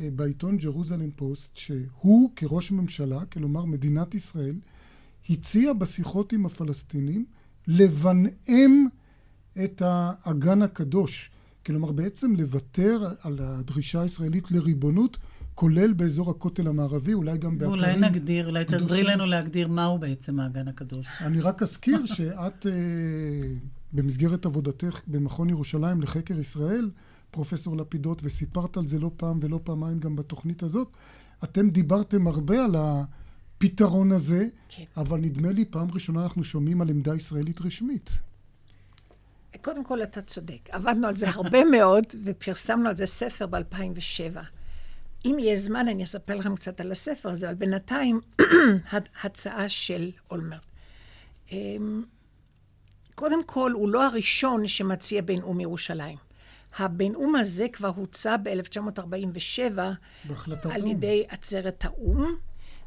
בעיתון 0.00 0.56
ג'רוזלם 0.56 1.10
פוסט, 1.10 1.56
שהוא 1.56 2.30
כראש 2.36 2.72
ממשלה, 2.72 3.24
כלומר 3.24 3.64
מדינת 3.64 4.14
ישראל, 4.14 4.56
הציע 5.30 5.72
בשיחות 5.72 6.32
עם 6.32 6.46
הפלסטינים 6.46 7.24
לבנאם 7.68 8.86
את 9.64 9.82
האגן 9.84 10.62
הקדוש. 10.62 11.30
כלומר 11.66 11.92
בעצם 11.92 12.34
לוותר 12.36 13.02
על 13.22 13.38
הדרישה 13.42 14.00
הישראלית 14.00 14.50
לריבונות, 14.50 15.18
כולל 15.54 15.92
באזור 15.92 16.30
הכותל 16.30 16.66
המערבי, 16.66 17.14
אולי 17.14 17.38
גם 17.38 17.58
באתרים... 17.58 17.80
אולי 17.80 17.96
נגדיר, 17.96 18.46
אולי 18.46 18.64
תעזרי 18.64 19.02
לנו 19.02 19.26
להגדיר 19.26 19.68
מהו 19.68 19.98
בעצם 19.98 20.40
האגן 20.40 20.68
הקדוש. 20.68 21.08
אני 21.20 21.40
רק 21.40 21.62
אזכיר 21.62 22.06
שאת, 22.14 22.66
אה, 22.66 22.72
במסגרת 23.92 24.46
עבודתך 24.46 25.00
במכון 25.06 25.50
ירושלים 25.50 26.00
לחקר 26.00 26.38
ישראל, 26.38 26.90
פרופסור 27.30 27.76
לפידות, 27.76 28.20
וסיפרת 28.24 28.76
על 28.76 28.88
זה 28.88 28.98
לא 28.98 29.10
פעם 29.16 29.38
ולא 29.42 29.60
פעמיים 29.64 29.98
גם 29.98 30.16
בתוכנית 30.16 30.62
הזאת, 30.62 30.96
אתם 31.44 31.70
דיברתם 31.70 32.26
הרבה 32.26 32.64
על 32.64 32.76
הפתרון 33.58 34.12
הזה, 34.12 34.46
כן. 34.68 34.84
אבל 34.96 35.18
נדמה 35.18 35.52
לי 35.52 35.64
פעם 35.64 35.90
ראשונה 35.90 36.22
אנחנו 36.22 36.44
שומעים 36.44 36.80
על 36.80 36.88
עמדה 36.88 37.14
ישראלית 37.14 37.60
רשמית. 37.60 38.10
קודם 39.60 39.84
כל, 39.84 40.02
אתה 40.02 40.22
צודק. 40.22 40.68
עבדנו 40.70 41.06
על 41.06 41.16
זה 41.16 41.28
הרבה 41.28 41.64
מאוד, 41.74 42.04
ופרסמנו 42.24 42.88
על 42.88 42.96
זה 42.96 43.06
ספר 43.06 43.46
ב-2007. 43.46 44.38
אם 45.24 45.36
יהיה 45.38 45.56
זמן, 45.56 45.88
אני 45.88 46.04
אספר 46.04 46.36
לכם 46.36 46.56
קצת 46.56 46.80
על 46.80 46.92
הספר 46.92 47.30
הזה, 47.30 47.46
אבל 47.46 47.54
בינתיים, 47.54 48.20
הצעה 49.24 49.68
של 49.68 50.10
אולמרט. 50.30 50.66
אמ, 51.52 52.04
קודם 53.14 53.44
כל, 53.44 53.72
הוא 53.72 53.88
לא 53.88 54.06
הראשון 54.06 54.66
שמציע 54.66 55.22
בין 55.22 55.42
אום 55.42 55.60
ירושלים. 55.60 56.18
הבין 56.78 57.14
אום 57.14 57.36
הזה 57.36 57.66
כבר 57.72 57.88
הוצע 57.88 58.36
ב-1947 58.42 59.78
על 60.70 60.86
ידי 60.86 61.24
עצרת 61.28 61.84
האו"ם, 61.84 62.36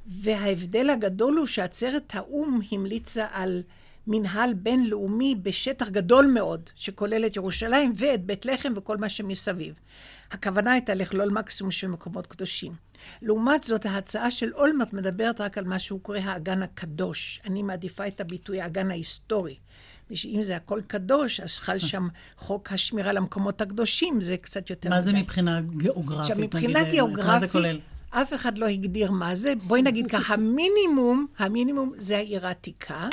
וההבדל 0.08 0.90
הגדול 0.90 1.38
הוא 1.38 1.46
שעצרת 1.46 2.16
האו"ם 2.16 2.62
המליצה 2.72 3.28
על 3.32 3.64
מנהל 4.08 4.54
בינלאומי 4.54 5.36
בשטח 5.42 5.90
גדול 5.90 6.26
מאוד, 6.26 6.70
שכולל 6.76 7.26
את 7.26 7.36
ירושלים 7.36 7.94
ואת 7.98 8.26
בית 8.26 8.46
לחם 8.46 8.74
וכל 8.76 8.98
מה 8.98 9.10
שמסביב. 9.10 9.74
הכוונה 10.32 10.72
הייתה 10.72 10.94
לכלול 10.94 11.30
מקסימום 11.30 11.72
של 11.72 11.88
מקומות 11.88 12.28
קדושים. 12.28 12.74
לעומת 13.22 13.64
זאת, 13.64 13.86
ההצעה 13.86 14.32
של 14.32 14.54
אולמרט 14.54 14.94
מדברת 14.94 15.42
רק 15.42 15.58
על 15.58 15.66
מה 15.66 15.80
שהוא 15.80 16.00
קורא 16.02 16.20
האגן 16.20 16.64
הקדוש. 16.64 17.42
אני 17.46 17.64
מעדיפה 17.64 18.08
את 18.08 18.22
הביטוי 18.22 18.62
האגן 18.62 18.92
ההיסטורי. 18.92 19.56
אם 20.26 20.42
זה 20.42 20.56
הכל 20.56 20.82
קדוש, 20.88 21.40
אז 21.40 21.58
חל 21.58 21.80
שם 21.90 22.08
חוק 22.36 22.72
השמירה 22.72 23.14
למקומות 23.14 23.62
הקדושים, 23.62 24.22
זה 24.22 24.38
קצת 24.38 24.70
יותר... 24.70 24.90
מה 24.90 25.02
זה 25.02 25.14
מבחינה 25.14 25.62
גיאוגרפית? 25.62 26.20
עכשיו, 26.20 26.38
מבחינה 26.40 26.84
גיאוגרפית, 26.84 27.26
מה 27.26 27.40
זה 27.40 27.48
כולל? 27.48 27.80
אף 28.12 28.34
אחד 28.34 28.58
לא 28.58 28.66
הגדיר 28.66 29.12
מה 29.12 29.36
זה. 29.36 29.54
בואי 29.68 29.82
נגיד 29.82 30.08
ככה, 30.08 30.34
המינימום, 30.34 31.28
המינימום 31.40 31.92
זה 31.98 32.18
העיר 32.18 32.48
העתיקה. 32.48 33.08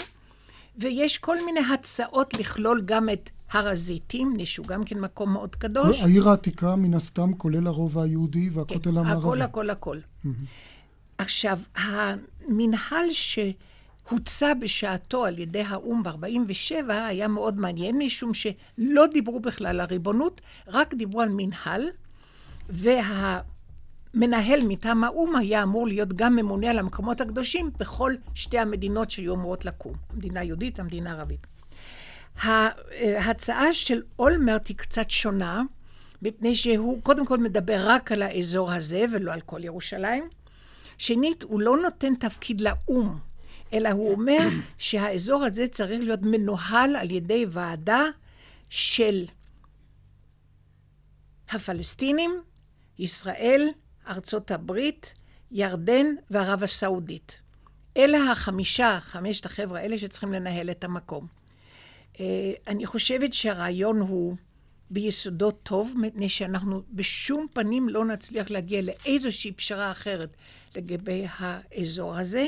ויש 0.79 1.19
כל 1.19 1.37
מיני 1.45 1.61
הצעות 1.75 2.35
לכלול 2.35 2.83
גם 2.85 3.09
את 3.09 3.31
הר 3.51 3.69
הזיתים, 3.69 4.35
שהוא 4.45 4.67
גם 4.67 4.85
כן 4.85 5.01
מקום 5.01 5.33
מאוד 5.33 5.55
קדוש. 5.55 6.03
העיר 6.03 6.29
העתיקה, 6.29 6.77
מן 6.77 6.95
הסתם, 6.95 7.35
כולל 7.35 7.67
הרובע 7.67 8.03
היהודי 8.03 8.51
והכותל 8.51 8.91
כן, 8.91 8.97
המערבי. 8.97 9.27
הכל, 9.27 9.71
הכל, 9.71 9.71
הכל. 9.71 9.99
עכשיו, 11.19 11.59
המנהל 11.75 13.07
שהוצע 13.11 14.55
בשעתו 14.55 15.25
על 15.25 15.39
ידי 15.39 15.63
האו"ם 15.63 16.03
ב-47 16.03 16.75
היה 16.89 17.29
מאוד 17.29 17.59
מעניין, 17.59 17.99
משום 17.99 18.35
שלא 18.35 19.07
דיברו 19.13 19.41
בכלל 19.41 19.67
על 19.67 19.81
הריבונות, 19.81 20.41
רק 20.67 20.95
דיברו 20.95 21.21
על 21.21 21.29
מנהל, 21.33 21.83
וה... 22.69 23.41
מנהל 24.15 24.61
מטעם 24.69 25.05
האו"ם 25.05 25.37
היה 25.37 25.63
אמור 25.63 25.89
להיות 25.89 26.13
גם 26.13 26.37
ממונה 26.37 26.71
על 26.71 26.79
המקומות 26.79 27.21
הקדושים 27.21 27.71
בכל 27.79 28.15
שתי 28.35 28.59
המדינות 28.59 29.11
שהיו 29.11 29.35
אמורות 29.35 29.65
לקום, 29.65 29.93
המדינה 30.11 30.41
היהודית 30.41 30.79
והמדינה 30.79 31.11
הערבית. 31.11 31.47
ההצעה 32.43 33.75
של 33.75 34.03
אולמרט 34.19 34.69
היא 34.69 34.77
קצת 34.77 35.11
שונה, 35.11 35.63
מפני 36.23 36.55
שהוא 36.55 37.03
קודם 37.03 37.27
כל 37.27 37.39
מדבר 37.39 37.85
רק 37.87 38.13
על 38.13 38.23
האזור 38.23 38.73
הזה 38.73 39.05
ולא 39.13 39.33
על 39.33 39.41
כל 39.41 39.65
ירושלים. 39.65 40.29
שנית, 40.99 41.43
הוא 41.43 41.61
לא 41.61 41.77
נותן 41.77 42.15
תפקיד 42.15 42.61
לאו"ם, 42.61 43.19
אלא 43.73 43.89
הוא 43.89 44.13
אומר 44.13 44.49
שהאזור 44.79 45.45
הזה 45.45 45.69
צריך 45.69 46.01
להיות 46.01 46.21
מנוהל 46.23 46.97
על 46.97 47.11
ידי 47.11 47.47
ועדה 47.49 48.03
של 48.69 49.25
הפלסטינים, 51.51 52.43
ישראל, 52.99 53.69
ארצות 54.09 54.51
הברית, 54.51 55.15
ירדן 55.51 56.07
וערב 56.31 56.63
הסעודית. 56.63 57.43
אלה 57.97 58.33
החמישה, 58.33 58.99
חמשת 59.01 59.47
החבר'ה 59.47 59.81
האלה 59.81 59.99
שצריכים 59.99 60.33
לנהל 60.33 60.71
את 60.71 60.85
המקום. 60.85 61.27
אה, 62.21 62.53
אני 62.67 62.87
חושבת 62.87 63.33
שהרעיון 63.33 64.01
הוא 64.01 64.37
ביסודו 64.91 65.51
טוב, 65.51 65.93
מפני 65.97 66.29
שאנחנו 66.29 66.83
בשום 66.91 67.47
פנים 67.53 67.89
לא 67.89 68.05
נצליח 68.05 68.51
להגיע 68.51 68.83
לאיזושהי 68.83 69.53
פשרה 69.53 69.91
אחרת 69.91 70.35
לגבי 70.77 71.27
האזור 71.39 72.17
הזה, 72.17 72.47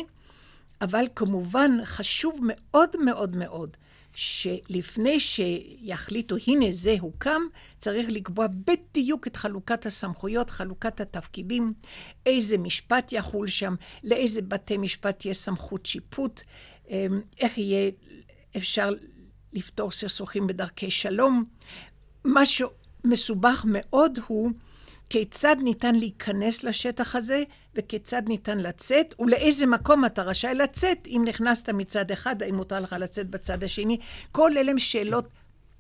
אבל 0.81 1.05
כמובן 1.17 1.71
חשוב 1.85 2.39
מאוד 2.43 2.91
מאוד 3.05 3.37
מאוד 3.37 3.77
שלפני 4.15 5.21
שיחליטו, 5.21 6.37
הנה 6.47 6.67
זה 6.71 6.97
הוקם, 7.01 7.43
צריך 7.79 8.09
לקבוע 8.11 8.47
בדיוק 8.47 9.27
את 9.27 9.37
חלוקת 9.37 9.87
הסמכויות, 9.87 10.51
חלוקת 10.51 11.01
התפקידים, 11.01 11.73
איזה 12.27 12.59
משפט 12.59 13.13
יחול 13.13 13.47
שם, 13.47 13.75
לאיזה 14.05 14.43
בתי 14.43 14.77
משפט 14.77 15.19
תהיה 15.19 15.35
סמכות 15.35 15.87
שיפוט, 15.87 16.41
אמ, 16.91 17.21
איך 17.41 17.59
יהיה 17.59 17.91
אפשר 18.57 18.93
לפתור 19.53 19.91
סכסוכים 19.91 20.47
בדרכי 20.47 20.91
שלום. 20.91 21.45
מה 22.25 22.43
שמסובך 22.47 23.65
מאוד 23.69 24.19
הוא 24.27 24.51
כיצד 25.11 25.57
ניתן 25.63 25.95
להיכנס 25.95 26.65
לשטח 26.65 27.17
הזה 27.17 27.43
וכיצד 27.75 28.23
ניתן 28.29 28.59
לצאת, 28.59 29.15
ולאיזה 29.19 29.67
מקום 29.67 30.05
אתה 30.05 30.23
רשאי 30.23 30.55
לצאת 30.55 31.07
אם 31.07 31.23
נכנסת 31.27 31.71
מצד 31.71 32.11
אחד, 32.11 32.43
האם 32.43 32.55
מותר 32.55 32.81
לך 32.81 32.97
לצאת 32.99 33.31
בצד 33.31 33.65
השני. 33.65 33.99
כל 34.33 34.59
אלה 34.59 34.71
הם 34.71 34.79
שאלות 34.79 35.29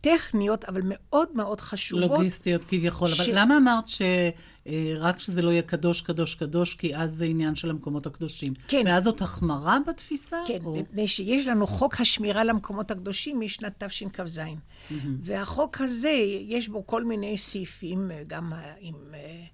טכניות, 0.00 0.64
אבל 0.64 0.80
מאוד 0.85 1.28
מאוד 1.35 1.61
חשובות. 1.61 2.11
לוגיסטיות 2.11 2.64
כביכול. 2.64 3.09
ש... 3.09 3.21
אבל 3.21 3.38
למה 3.38 3.57
אמרת 3.57 3.88
שרק 3.88 5.14
אה, 5.14 5.19
שזה 5.21 5.42
לא 5.42 5.50
יהיה 5.50 5.62
קדוש, 5.62 6.00
קדוש, 6.00 6.35
קדוש, 6.35 6.75
כי 6.75 6.97
אז 6.97 7.12
זה 7.12 7.25
עניין 7.25 7.54
של 7.54 7.71
המקומות 7.71 8.07
הקדושים? 8.07 8.52
כן. 8.69 8.83
ואז 8.87 9.04
זאת 9.04 9.21
החמרה 9.21 9.78
בתפיסה? 9.87 10.37
כן, 10.47 10.59
או... 10.64 10.76
מפני 10.76 11.09
שיש 11.09 11.47
לנו 11.47 11.66
חוק 11.66 12.00
השמירה 12.00 12.45
למקומות 12.45 12.90
הקדושים 12.90 13.40
משנת 13.40 13.85
תשכ"ז. 13.85 14.38
Mm-hmm. 14.38 14.95
והחוק 15.23 15.80
הזה, 15.80 16.11
יש 16.47 16.69
בו 16.69 16.87
כל 16.87 17.04
מיני 17.04 17.38
סעיפים, 17.38 18.11
גם 18.28 18.52
עם... 18.80 18.95
אה, 19.14 19.45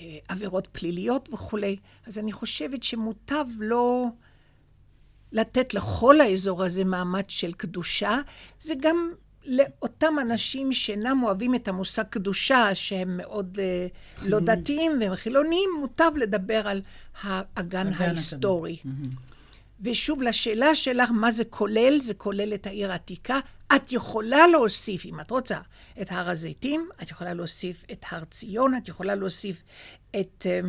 אה, 0.00 0.18
עבירות 0.28 0.68
פליליות 0.72 1.28
וכולי. 1.32 1.76
אז 2.06 2.18
אני 2.18 2.32
חושבת 2.32 2.82
שמוטב 2.82 3.44
לא 3.58 4.06
לתת 5.32 5.74
לכל 5.74 6.20
האזור 6.20 6.64
הזה 6.64 6.84
מעמד 6.84 7.30
של 7.30 7.52
קדושה. 7.52 8.18
זה 8.60 8.74
גם 8.80 9.12
לאותם 9.48 10.14
אנשים 10.20 10.72
שאינם 10.72 11.22
אוהבים 11.22 11.54
את 11.54 11.68
המושג 11.68 12.02
קדושה, 12.10 12.74
שהם 12.74 13.16
מאוד 13.16 13.58
uh, 13.58 14.26
לא 14.26 14.40
דתיים 14.40 14.92
והם 15.00 15.14
חילונים, 15.14 15.70
מוטב 15.80 16.10
לדבר 16.16 16.68
על 16.68 16.82
האגן 17.22 17.92
ההיסטורי. 17.92 18.76
ושוב, 19.80 20.22
לשאלה 20.22 20.74
שלך, 20.74 21.10
מה 21.10 21.30
זה 21.30 21.44
כולל? 21.44 22.00
זה 22.00 22.14
כולל 22.14 22.54
את 22.54 22.66
העיר 22.66 22.92
העתיקה. 22.92 23.38
את 23.76 23.92
יכולה 23.92 24.46
להוסיף, 24.46 25.06
אם 25.06 25.20
את 25.20 25.30
רוצה, 25.30 25.58
את 26.00 26.12
הר 26.12 26.30
הזיתים, 26.30 26.88
את 27.02 27.10
יכולה 27.10 27.34
להוסיף 27.34 27.84
את 27.92 28.04
הר 28.10 28.24
ציון, 28.24 28.74
את 28.74 28.88
יכולה 28.88 29.14
להוסיף 29.14 29.62
את 30.20 30.46
um, 30.46 30.66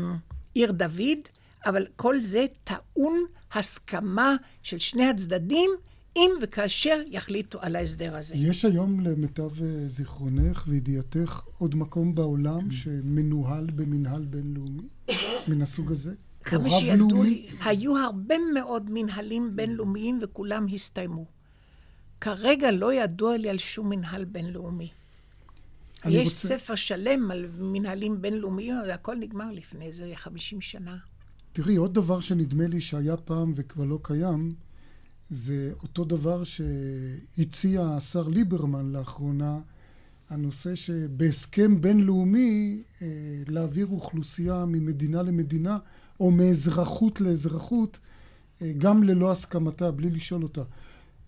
עיר 0.53 0.71
דוד, 0.71 1.19
אבל 1.65 1.87
כל 1.95 2.21
זה 2.21 2.45
טעון 2.63 3.25
הסכמה 3.53 4.35
של 4.63 4.79
שני 4.79 5.05
הצדדים, 5.09 5.71
אם 6.15 6.31
וכאשר 6.41 7.01
יחליטו 7.07 7.61
על 7.61 7.75
ההסדר 7.75 8.15
הזה. 8.15 8.35
יש 8.35 8.65
היום, 8.65 8.99
למיטב 8.99 9.63
אה, 9.63 9.87
זיכרונך 9.87 10.63
וידיעתך, 10.67 11.43
עוד 11.57 11.75
מקום 11.75 12.15
בעולם 12.15 12.67
mm. 12.69 12.73
שמנוהל 12.73 13.69
במנהל 13.75 14.25
בינלאומי 14.25 14.87
מן 15.47 15.61
הסוג 15.61 15.91
הזה? 15.91 16.13
כמה 16.43 16.69
שידעו 16.69 17.23
לי, 17.23 17.47
היו 17.65 17.97
הרבה 17.97 18.35
מאוד 18.53 18.89
מנהלים 18.89 19.55
בינלאומיים 19.55 20.19
וכולם 20.21 20.67
הסתיימו. 20.73 21.25
כרגע 22.21 22.71
לא 22.71 22.93
ידוע 22.93 23.37
לי 23.37 23.49
על 23.49 23.57
שום 23.57 23.89
מנהל 23.89 24.25
בינלאומי. 24.25 24.89
יש 26.05 26.27
רוצה... 26.27 26.47
ספר 26.47 26.75
שלם 26.75 27.31
על 27.31 27.45
מנהלים 27.59 28.21
בינלאומיים, 28.21 28.75
אבל 28.81 28.91
הכל 28.91 29.15
נגמר 29.15 29.51
לפני 29.51 29.85
איזה 29.85 30.11
50 30.15 30.61
שנה. 30.61 30.97
תראי, 31.53 31.75
עוד 31.75 31.93
דבר 31.93 32.19
שנדמה 32.19 32.67
לי 32.67 32.81
שהיה 32.81 33.17
פעם 33.17 33.53
וכבר 33.55 33.83
לא 33.85 33.99
קיים, 34.01 34.55
זה 35.29 35.71
אותו 35.83 36.05
דבר 36.05 36.43
שהציע 36.43 37.81
השר 37.83 38.27
ליברמן 38.27 38.91
לאחרונה, 38.91 39.59
הנושא 40.29 40.75
שבהסכם 40.75 41.81
בינלאומי 41.81 42.83
אה, 43.01 43.07
להעביר 43.47 43.87
אוכלוסייה 43.91 44.65
ממדינה 44.65 45.23
למדינה 45.23 45.77
או 46.19 46.31
מאזרחות 46.31 47.21
לאזרחות 47.21 47.99
אה, 48.61 48.71
גם 48.77 49.03
ללא 49.03 49.31
הסכמתה, 49.31 49.91
בלי 49.91 50.09
לשאול 50.09 50.43
אותה. 50.43 50.63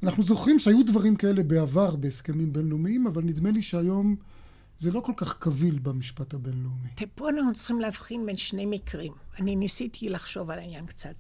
אנחנו 0.03 0.23
זוכרים 0.23 0.59
שהיו 0.59 0.83
דברים 0.85 1.15
כאלה 1.15 1.43
בעבר 1.43 1.95
בהסכמים 1.95 2.53
בינלאומיים, 2.53 3.07
אבל 3.07 3.23
נדמה 3.23 3.51
לי 3.51 3.61
שהיום 3.61 4.15
זה 4.79 4.91
לא 4.91 4.99
כל 4.99 5.13
כך 5.15 5.37
קביל 5.37 5.79
במשפט 5.79 6.33
הבינלאומי. 6.33 6.89
פה 7.15 7.29
אנחנו 7.29 7.53
צריכים 7.53 7.79
להבחין 7.79 8.25
בין 8.25 8.37
שני 8.37 8.65
מקרים. 8.65 9.13
אני 9.39 9.55
ניסיתי 9.55 10.09
לחשוב 10.09 10.49
על 10.49 10.59
העניין 10.59 10.85
קצת. 10.85 11.15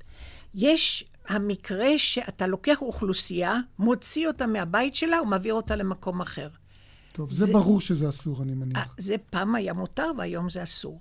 יש 0.55 1.05
המקרה 1.27 1.97
שאתה 1.97 2.47
לוקח 2.47 2.81
אוכלוסייה, 2.81 3.57
מוציא 3.79 4.27
אותה 4.27 4.47
מהבית 4.47 4.95
שלה 4.95 5.21
ומעביר 5.21 5.53
אותה 5.53 5.75
למקום 5.75 6.21
אחר. 6.21 6.47
טוב, 7.13 7.31
זה, 7.31 7.45
זה 7.45 7.53
ברור 7.53 7.81
שזה 7.81 8.09
אסור, 8.09 8.43
אני 8.43 8.53
מניח. 8.53 8.77
אה, 8.77 8.83
זה 8.97 9.15
פעם 9.29 9.55
היה 9.55 9.73
מותר 9.73 10.11
והיום 10.17 10.49
זה 10.49 10.63
אסור. 10.63 10.99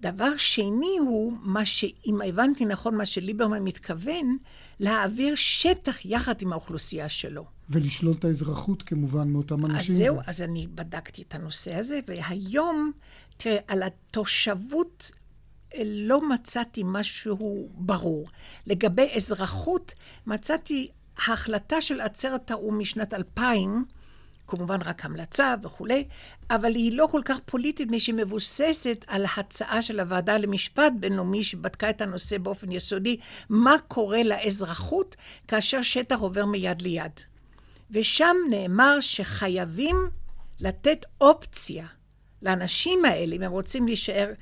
דבר 0.00 0.36
שני 0.36 0.96
הוא, 1.00 1.32
מה 1.42 1.64
שאם 1.64 2.18
הבנתי 2.28 2.64
נכון, 2.64 2.96
מה 2.96 3.06
שליברמן 3.06 3.62
מתכוון, 3.62 4.36
להעביר 4.80 5.34
שטח 5.34 6.04
יחד 6.04 6.42
עם 6.42 6.52
האוכלוסייה 6.52 7.08
שלו. 7.08 7.44
ולשלול 7.70 8.14
את 8.18 8.24
האזרחות 8.24 8.82
כמובן 8.82 9.28
מאותם 9.28 9.66
אנשים. 9.66 9.94
אז 9.94 9.98
זהו, 9.98 10.16
ו... 10.16 10.20
אז 10.26 10.42
אני 10.42 10.66
בדקתי 10.74 11.22
את 11.22 11.34
הנושא 11.34 11.74
הזה, 11.74 12.00
והיום, 12.08 12.92
תראה, 13.36 13.56
על 13.68 13.82
התושבות 13.82 15.10
לא 15.84 16.28
מצאתי 16.28 16.82
משהו 16.84 17.68
ברור. 17.74 18.26
לגבי 18.66 19.08
אזרחות, 19.16 19.92
מצאתי 20.26 20.90
ההחלטה 21.26 21.80
של 21.80 22.00
עצרת 22.00 22.50
האו"ם 22.50 22.78
משנת 22.78 23.14
2000, 23.14 23.84
כמובן 24.46 24.78
רק 24.84 25.04
המלצה 25.04 25.54
וכולי, 25.62 26.04
אבל 26.50 26.74
היא 26.74 26.92
לא 26.92 27.08
כל 27.10 27.20
כך 27.24 27.38
פוליטית, 27.44 27.86
מפני 27.86 28.00
שהיא 28.00 28.14
מבוססת 28.14 29.04
על 29.06 29.26
הצעה 29.36 29.82
של 29.82 30.00
הוועדה 30.00 30.38
למשפט 30.38 30.92
בינלאומי 31.00 31.44
שבדקה 31.44 31.90
את 31.90 32.00
הנושא 32.00 32.38
באופן 32.38 32.72
יסודי, 32.72 33.16
מה 33.48 33.76
קורה 33.88 34.22
לאזרחות 34.22 35.16
כאשר 35.48 35.82
שטח 35.82 36.18
עובר 36.18 36.46
מיד 36.46 36.82
ליד. 36.82 37.20
ושם 37.90 38.36
נאמר 38.50 39.00
שחייבים 39.00 39.96
לתת 40.60 41.06
אופציה 41.20 41.86
לאנשים 42.42 43.04
האלה, 43.04 43.36
אם 43.36 43.42
הם 43.42 43.52
רוצים 43.52 43.86
להישאר 43.86 44.32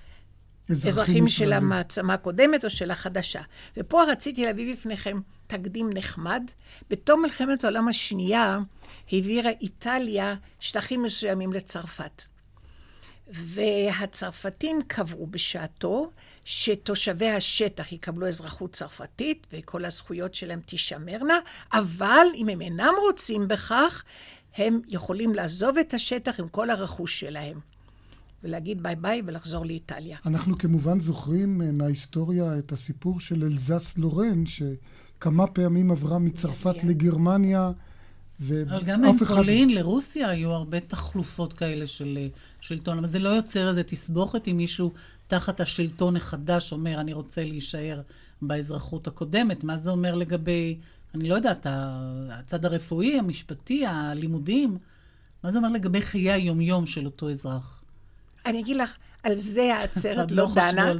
אזרחים, 0.71 0.89
אזרחים 0.89 1.29
של 1.29 1.53
המעצמה 1.53 2.15
הקודמת 2.15 2.65
או 2.65 2.71
של 2.71 2.91
החדשה. 2.91 3.43
ופה 3.77 4.03
רציתי 4.05 4.45
להביא 4.45 4.75
בפניכם 4.75 5.21
תקדים 5.47 5.91
נחמד. 5.95 6.43
בתום 6.91 7.23
מלחמת 7.23 7.65
העולם 7.65 7.89
השנייה 7.89 8.59
העבירה 9.13 9.51
איטליה 9.61 10.35
שטחים 10.61 11.03
מסוימים 11.03 11.53
לצרפת. 11.53 12.23
והצרפתים 13.31 14.79
קבעו 14.87 15.27
בשעתו 15.27 16.11
שתושבי 16.45 17.31
השטח 17.31 17.93
יקבלו 17.93 18.29
אזרחות 18.29 18.73
צרפתית 18.73 19.47
וכל 19.53 19.85
הזכויות 19.85 20.35
שלהם 20.35 20.61
תישמרנה, 20.61 21.39
אבל 21.73 22.27
אם 22.35 22.49
הם 22.49 22.61
אינם 22.61 22.95
רוצים 23.07 23.49
בכך, 23.49 24.05
הם 24.57 24.81
יכולים 24.89 25.35
לעזוב 25.35 25.79
את 25.79 25.95
השטח 25.95 26.41
עם 26.41 26.49
כל 26.49 26.71
הרכוש 26.71 27.21
שלהם. 27.21 27.61
ולהגיד 28.45 28.83
ביי 28.83 28.97
ביי 28.97 29.23
ולחזור 29.27 29.67
לאיטליה. 29.67 30.19
אנחנו 30.27 30.59
כמובן 30.59 31.01
זוכרים 31.01 31.63
אה, 31.63 31.73
מההיסטוריה 31.73 32.59
את 32.59 32.73
הסיפור 32.73 33.21
של 33.21 33.45
אלזס 33.45 33.99
לורן, 33.99 34.45
שכמה 34.47 35.47
פעמים 35.47 35.91
עברה 35.91 36.19
מצרפת 36.19 36.85
לגרמניה. 36.85 37.73
אבל 38.41 38.83
גם 38.85 39.05
עם 39.05 39.19
פולין 39.19 39.71
לרוסיה 39.75 40.29
היו 40.29 40.53
הרבה 40.53 40.81
תחלופות 40.81 41.53
כאלה 41.53 41.87
של 41.87 42.19
אה, 42.21 42.27
שלטון, 42.61 42.99
אבל 42.99 43.07
זה 43.07 43.19
לא 43.19 43.29
יוצר 43.29 43.69
איזה 43.69 43.83
תסבוכת 43.83 44.49
אם 44.49 44.57
מישהו 44.57 44.93
תחת 45.27 45.61
השלטון 45.61 46.17
החדש 46.17 46.73
אומר, 46.73 47.01
אני 47.01 47.13
רוצה 47.13 47.45
להישאר 47.45 48.01
באזרחות 48.43 49.07
הקודמת. 49.07 49.65
מה 49.65 49.77
זה 49.77 49.91
אומר 49.91 50.15
לגבי, 50.15 50.79
אני 51.15 51.29
לא 51.29 51.35
יודעת, 51.35 51.67
הצד 52.31 52.65
הרפואי, 52.65 53.19
המשפטי, 53.19 53.87
הלימודים? 53.87 54.79
מה 55.45 55.53
זה 55.53 55.59
אומר 55.59 55.69
לגבי 55.69 56.03
חיי 56.03 56.33
היומיום 56.33 56.87
של 56.87 57.07
אותו 57.07 57.31
אזרח? 57.31 57.85
אני 58.49 58.61
אגיד 58.61 58.77
לך, 58.77 58.97
על 59.23 59.35
זה 59.35 59.75
העצרת 59.75 60.31
לא, 60.31 60.45
לא 60.45 60.49
דנה. 60.55 60.93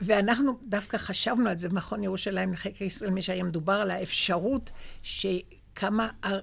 ואנחנו 0.00 0.58
דווקא 0.68 0.98
חשבנו 0.98 1.48
על 1.48 1.56
זה 1.56 1.68
במכון 1.68 2.02
ירושלים 2.02 2.52
לחקר 2.52 2.84
ישראל, 2.84 3.10
מי 3.10 3.22
שהיה 3.22 3.44
מדובר 3.44 3.72
על 3.72 3.90
האפשרות 3.90 4.70
שכמה 5.02 6.08
אה, 6.24 6.38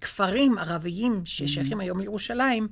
כפרים 0.00 0.58
ערביים 0.58 1.22
ששייכים 1.24 1.80
היום 1.80 2.00
לירושלים, 2.00 2.68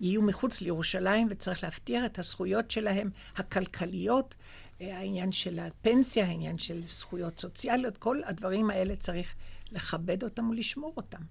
יהיו 0.00 0.22
מחוץ 0.22 0.60
לירושלים, 0.60 1.28
וצריך 1.30 1.64
להבטיח 1.64 2.04
את 2.04 2.18
הזכויות 2.18 2.70
שלהם, 2.70 3.10
הכלכליות, 3.36 4.34
אה, 4.80 4.98
העניין 4.98 5.32
של 5.32 5.58
הפנסיה, 5.58 6.26
העניין 6.26 6.58
של 6.58 6.82
זכויות 6.86 7.38
סוציאליות, 7.38 7.96
כל 7.96 8.20
הדברים 8.24 8.70
האלה 8.70 8.96
צריך 8.96 9.34
לכבד 9.72 10.22
אותם 10.22 10.50
ולשמור 10.50 10.92
אותם. 10.96 11.22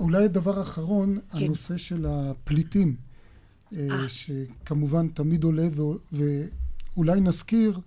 אולי 0.00 0.24
הדבר 0.24 0.58
האחרון, 0.58 1.18
כן. 1.32 1.38
הנושא 1.38 1.76
של 1.76 2.06
הפליטים. 2.08 3.09
אה, 3.76 3.86
אה. 3.90 4.08
שכמובן 4.08 5.08
תמיד 5.08 5.44
עולה, 5.44 5.68
ואולי 6.12 7.20
נזכיר 7.20 7.80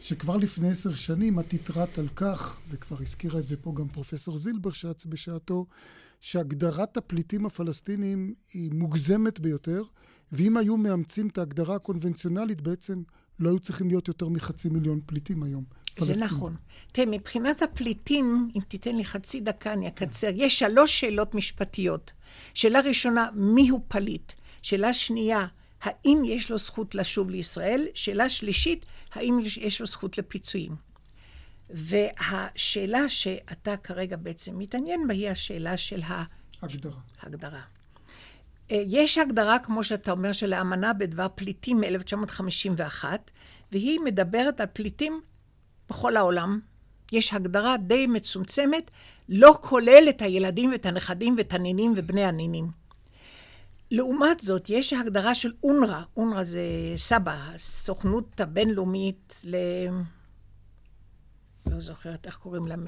שכבר 0.00 0.36
לפני 0.36 0.70
עשר 0.70 0.94
שנים 0.94 1.40
את 1.40 1.52
התרעת 1.52 1.98
על 1.98 2.08
כך, 2.16 2.60
וכבר 2.70 2.96
הזכירה 3.00 3.40
את 3.40 3.48
זה 3.48 3.56
פה 3.56 3.72
גם 3.76 3.88
פרופסור 3.88 4.38
זילברשץ 4.38 5.06
בשעתו, 5.06 5.66
שהגדרת 6.20 6.96
הפליטים 6.96 7.46
הפלסטינים 7.46 8.34
היא 8.52 8.70
מוגזמת 8.72 9.40
ביותר, 9.40 9.82
ואם 10.32 10.56
היו 10.56 10.76
מאמצים 10.76 11.28
את 11.28 11.38
ההגדרה 11.38 11.76
הקונבנציונלית, 11.76 12.60
בעצם 12.60 13.02
לא 13.38 13.48
היו 13.48 13.58
צריכים 13.58 13.88
להיות 13.88 14.08
יותר 14.08 14.28
מחצי 14.28 14.68
מיליון 14.68 15.00
פליטים 15.06 15.42
היום. 15.42 15.64
זה 15.98 16.06
פלסטין. 16.06 16.24
נכון. 16.24 16.56
תראה, 16.92 17.06
מבחינת 17.06 17.62
הפליטים, 17.62 18.48
אם 18.56 18.60
תיתן 18.68 18.96
לי 18.96 19.04
חצי 19.04 19.40
דקה, 19.40 19.72
אני 19.72 19.88
אקצר. 19.88 20.30
יש 20.34 20.58
שלוש 20.58 21.00
שאלות 21.00 21.34
משפטיות. 21.34 22.12
שאלה 22.54 22.80
ראשונה, 22.80 23.28
מיהו 23.34 23.80
פליט? 23.88 24.32
שאלה 24.66 24.92
שנייה, 24.92 25.46
האם 25.82 26.22
יש 26.24 26.50
לו 26.50 26.58
זכות 26.58 26.94
לשוב 26.94 27.30
לישראל? 27.30 27.86
שאלה 27.94 28.28
שלישית, 28.28 28.86
האם 29.14 29.38
יש 29.60 29.80
לו 29.80 29.86
זכות 29.86 30.18
לפיצויים? 30.18 30.76
והשאלה 31.70 33.08
שאתה 33.08 33.76
כרגע 33.76 34.16
בעצם 34.16 34.58
מתעניין 34.58 35.08
בה 35.08 35.14
היא 35.14 35.30
השאלה 35.30 35.76
של 35.76 36.00
ההגדרה. 36.04 37.00
הגדרה. 37.22 37.60
אה, 38.70 38.82
יש 38.86 39.18
הגדרה, 39.18 39.58
כמו 39.58 39.84
שאתה 39.84 40.10
אומר, 40.10 40.32
של 40.32 40.52
האמנה 40.52 40.92
בדבר 40.92 41.26
פליטים 41.34 41.80
מ-1951, 41.80 43.04
והיא 43.72 44.00
מדברת 44.00 44.60
על 44.60 44.66
פליטים 44.72 45.20
בכל 45.88 46.16
העולם. 46.16 46.60
יש 47.12 47.34
הגדרה 47.34 47.76
די 47.76 48.06
מצומצמת, 48.06 48.90
לא 49.28 49.58
כולל 49.60 50.06
את 50.08 50.22
הילדים 50.22 50.72
ואת 50.72 50.86
הנכדים 50.86 51.34
ואת 51.38 51.52
הנינים 51.52 51.94
ובני 51.96 52.24
הנינים. 52.24 52.85
לעומת 53.90 54.40
זאת, 54.40 54.70
יש 54.70 54.92
הגדרה 54.92 55.34
של 55.34 55.52
אונר"א, 55.62 56.02
אונר"א 56.16 56.44
זה 56.44 56.60
סבא, 56.96 57.50
הסוכנות 57.54 58.40
הבינלאומית 58.40 59.42
ל... 59.44 59.56
לא 61.70 61.80
זוכרת 61.80 62.26
איך 62.26 62.36
קוראים 62.36 62.66
לה... 62.66 62.74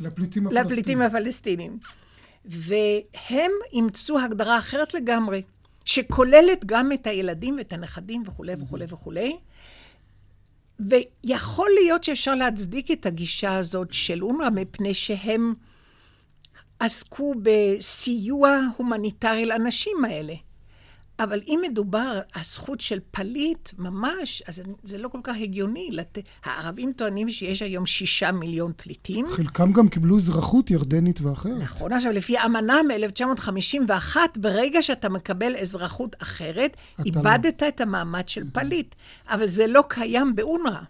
לפליטים 0.00 0.46
הפלסטינים. 0.46 0.66
לפליטים 0.66 1.02
הפלסטינים. 1.02 1.78
והם 2.44 3.50
אימצו 3.72 4.18
הגדרה 4.18 4.58
אחרת 4.58 4.94
לגמרי, 4.94 5.42
שכוללת 5.84 6.64
גם 6.64 6.92
את 6.92 7.06
הילדים 7.06 7.56
ואת 7.58 7.72
הנכדים 7.72 8.22
וכולי 8.26 8.54
וכולי 8.58 8.84
וכולי. 8.88 9.36
ויכול 10.80 11.70
להיות 11.80 12.04
שאפשר 12.04 12.34
להצדיק 12.34 12.90
את 12.90 13.06
הגישה 13.06 13.56
הזאת 13.56 13.92
של 13.92 14.22
אונר"א 14.22 14.50
מפני 14.50 14.94
שהם 14.94 15.54
עסקו 16.80 17.34
בסיוע 17.42 18.60
הומניטרי 18.76 19.46
לאנשים 19.46 20.04
האלה. 20.04 20.34
אבל 21.18 21.40
אם 21.46 21.60
מדובר 21.70 21.98
על 21.98 22.20
הזכות 22.34 22.80
של 22.80 22.98
פליט 23.10 23.70
ממש, 23.78 24.42
אז 24.46 24.62
זה 24.82 24.98
לא 24.98 25.08
כל 25.08 25.18
כך 25.22 25.36
הגיוני. 25.40 25.88
לת... 25.92 26.18
הערבים 26.44 26.92
טוענים 26.92 27.30
שיש 27.30 27.62
היום 27.62 27.86
שישה 27.86 28.32
מיליון 28.32 28.72
פליטים. 28.76 29.26
חלקם 29.30 29.72
גם 29.72 29.88
קיבלו 29.88 30.16
אזרחות 30.16 30.70
ירדנית 30.70 31.20
ואחרת. 31.20 31.62
נכון, 31.62 31.92
עכשיו 31.92 32.12
לפי 32.12 32.38
אמנה 32.38 32.82
מ-1951, 32.82 34.16
ברגע 34.38 34.82
שאתה 34.82 35.08
מקבל 35.08 35.56
אזרחות 35.56 36.16
אחרת, 36.22 36.76
לא. 36.98 37.04
איבדת 37.04 37.62
לא. 37.62 37.68
את 37.68 37.80
המעמד 37.80 38.28
של 38.28 38.44
פליט. 38.52 38.94
אבל 39.28 39.48
זה 39.48 39.66
לא 39.66 39.84
קיים 39.88 40.36
באונר"א. 40.36 40.80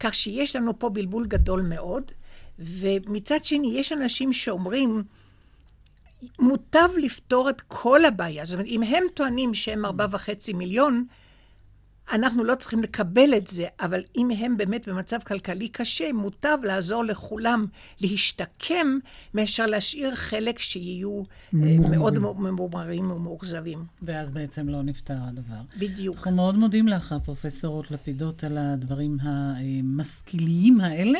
כך 0.00 0.14
שיש 0.14 0.56
לנו 0.56 0.78
פה 0.78 0.88
בלבול 0.88 1.26
גדול 1.26 1.62
מאוד. 1.62 2.02
ומצד 2.58 3.44
שני, 3.44 3.78
יש 3.78 3.92
אנשים 3.92 4.32
שאומרים, 4.32 5.02
מוטב 6.38 6.88
לפתור 6.96 7.50
את 7.50 7.60
כל 7.60 8.04
הבעיה. 8.04 8.44
זאת 8.44 8.54
אומרת, 8.54 8.66
אם 8.66 8.82
הם 8.82 9.04
טוענים 9.14 9.54
שהם 9.54 9.84
ארבע 9.84 10.06
וחצי 10.10 10.52
מיליון, 10.52 11.06
אנחנו 12.12 12.44
לא 12.44 12.54
צריכים 12.54 12.82
לקבל 12.82 13.34
את 13.36 13.46
זה, 13.46 13.66
אבל 13.80 14.00
אם 14.16 14.30
הם 14.30 14.56
באמת 14.56 14.88
במצב 14.88 15.18
כלכלי 15.26 15.68
קשה, 15.68 16.12
מוטב 16.12 16.58
לעזור 16.62 17.04
לכולם 17.04 17.66
להשתקם, 18.00 18.98
מאשר 19.34 19.66
להשאיר 19.66 20.14
חלק 20.14 20.58
שיהיו 20.58 21.22
ממורמרים. 21.52 21.98
מאוד 21.98 22.18
ממורמרים 22.18 23.10
ומאוכזבים. 23.10 23.84
ואז 24.02 24.32
בעצם 24.32 24.68
לא 24.68 24.82
נפתר 24.82 25.16
הדבר. 25.28 25.60
בדיוק. 25.78 26.16
אנחנו 26.16 26.30
מאוד 26.30 26.54
מודים 26.54 26.88
לך, 26.88 27.14
פרופ' 27.24 27.64
רות 27.64 27.90
לפידות, 27.90 28.44
על 28.44 28.58
הדברים 28.58 29.16
המשכיליים 29.20 30.80
האלה, 30.80 31.18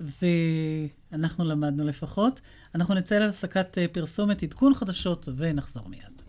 ואנחנו 0.00 1.44
למדנו 1.44 1.84
לפחות. 1.84 2.40
אנחנו 2.74 2.94
נצא 2.94 3.18
להפסקת 3.18 3.78
אה, 3.78 3.88
פרסומת, 3.88 4.42
עדכון 4.42 4.74
חדשות, 4.74 5.28
ונחזור 5.36 5.88
מיד. 5.88 6.22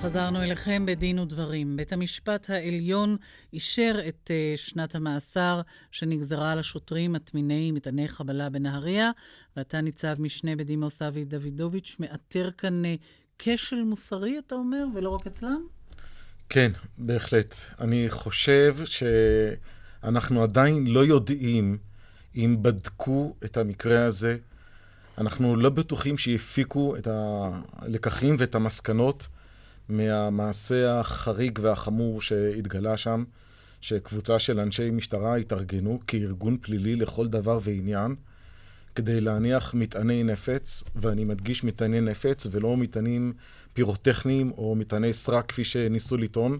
חזרנו 0.00 0.42
אליכם 0.42 0.86
בדין 0.86 1.18
ודברים. 1.18 1.76
בית 1.76 1.92
המשפט 1.92 2.50
העליון 2.50 3.16
אישר 3.52 3.94
את 4.08 4.30
uh, 4.30 4.60
שנת 4.60 4.94
המאסר 4.94 5.60
שנגזרה 5.92 6.52
על 6.52 6.58
השוטרים 6.58 7.12
מטמיני 7.12 7.72
מטעני 7.72 8.08
חבלה 8.08 8.50
בנהריה, 8.50 9.10
ואתה 9.56 9.80
ניצב 9.80 10.20
משנה 10.22 10.56
בדימוס 10.56 11.02
אבי 11.02 11.24
דוידוביץ', 11.24 11.96
מאתר 12.00 12.50
כאן 12.58 12.82
uh, 12.84 12.88
כשל 13.38 13.82
מוסרי, 13.82 14.38
אתה 14.38 14.54
אומר, 14.54 14.84
ולא 14.94 15.10
רק 15.10 15.26
אצלם? 15.26 15.66
כן, 16.48 16.72
בהחלט. 16.98 17.54
אני 17.80 18.06
חושב 18.08 18.76
שאנחנו 20.02 20.42
עדיין 20.42 20.86
לא 20.86 21.04
יודעים 21.04 21.78
אם 22.36 22.56
בדקו 22.62 23.34
את 23.44 23.56
המקרה 23.56 24.04
הזה. 24.04 24.36
אנחנו 25.18 25.56
לא 25.56 25.70
בטוחים 25.70 26.18
שיפיקו 26.18 26.96
את 26.96 27.08
הלקחים 27.10 28.36
ואת 28.38 28.54
המסקנות. 28.54 29.28
מהמעשה 29.88 31.00
החריג 31.00 31.58
והחמור 31.62 32.20
שהתגלה 32.20 32.96
שם, 32.96 33.24
שקבוצה 33.80 34.38
של 34.38 34.60
אנשי 34.60 34.90
משטרה 34.90 35.36
התארגנו 35.36 36.00
כארגון 36.06 36.56
פלילי 36.60 36.96
לכל 36.96 37.28
דבר 37.28 37.58
ועניין, 37.62 38.14
כדי 38.94 39.20
להניח 39.20 39.74
מטעני 39.74 40.22
נפץ, 40.22 40.84
ואני 40.96 41.24
מדגיש 41.24 41.64
מטעני 41.64 42.00
נפץ 42.00 42.46
ולא 42.50 42.76
מטענים 42.76 43.32
פירוטכניים 43.72 44.52
או 44.56 44.74
מטעני 44.74 45.12
סרק 45.12 45.46
כפי 45.46 45.64
שניסו 45.64 46.16
לטעון. 46.16 46.58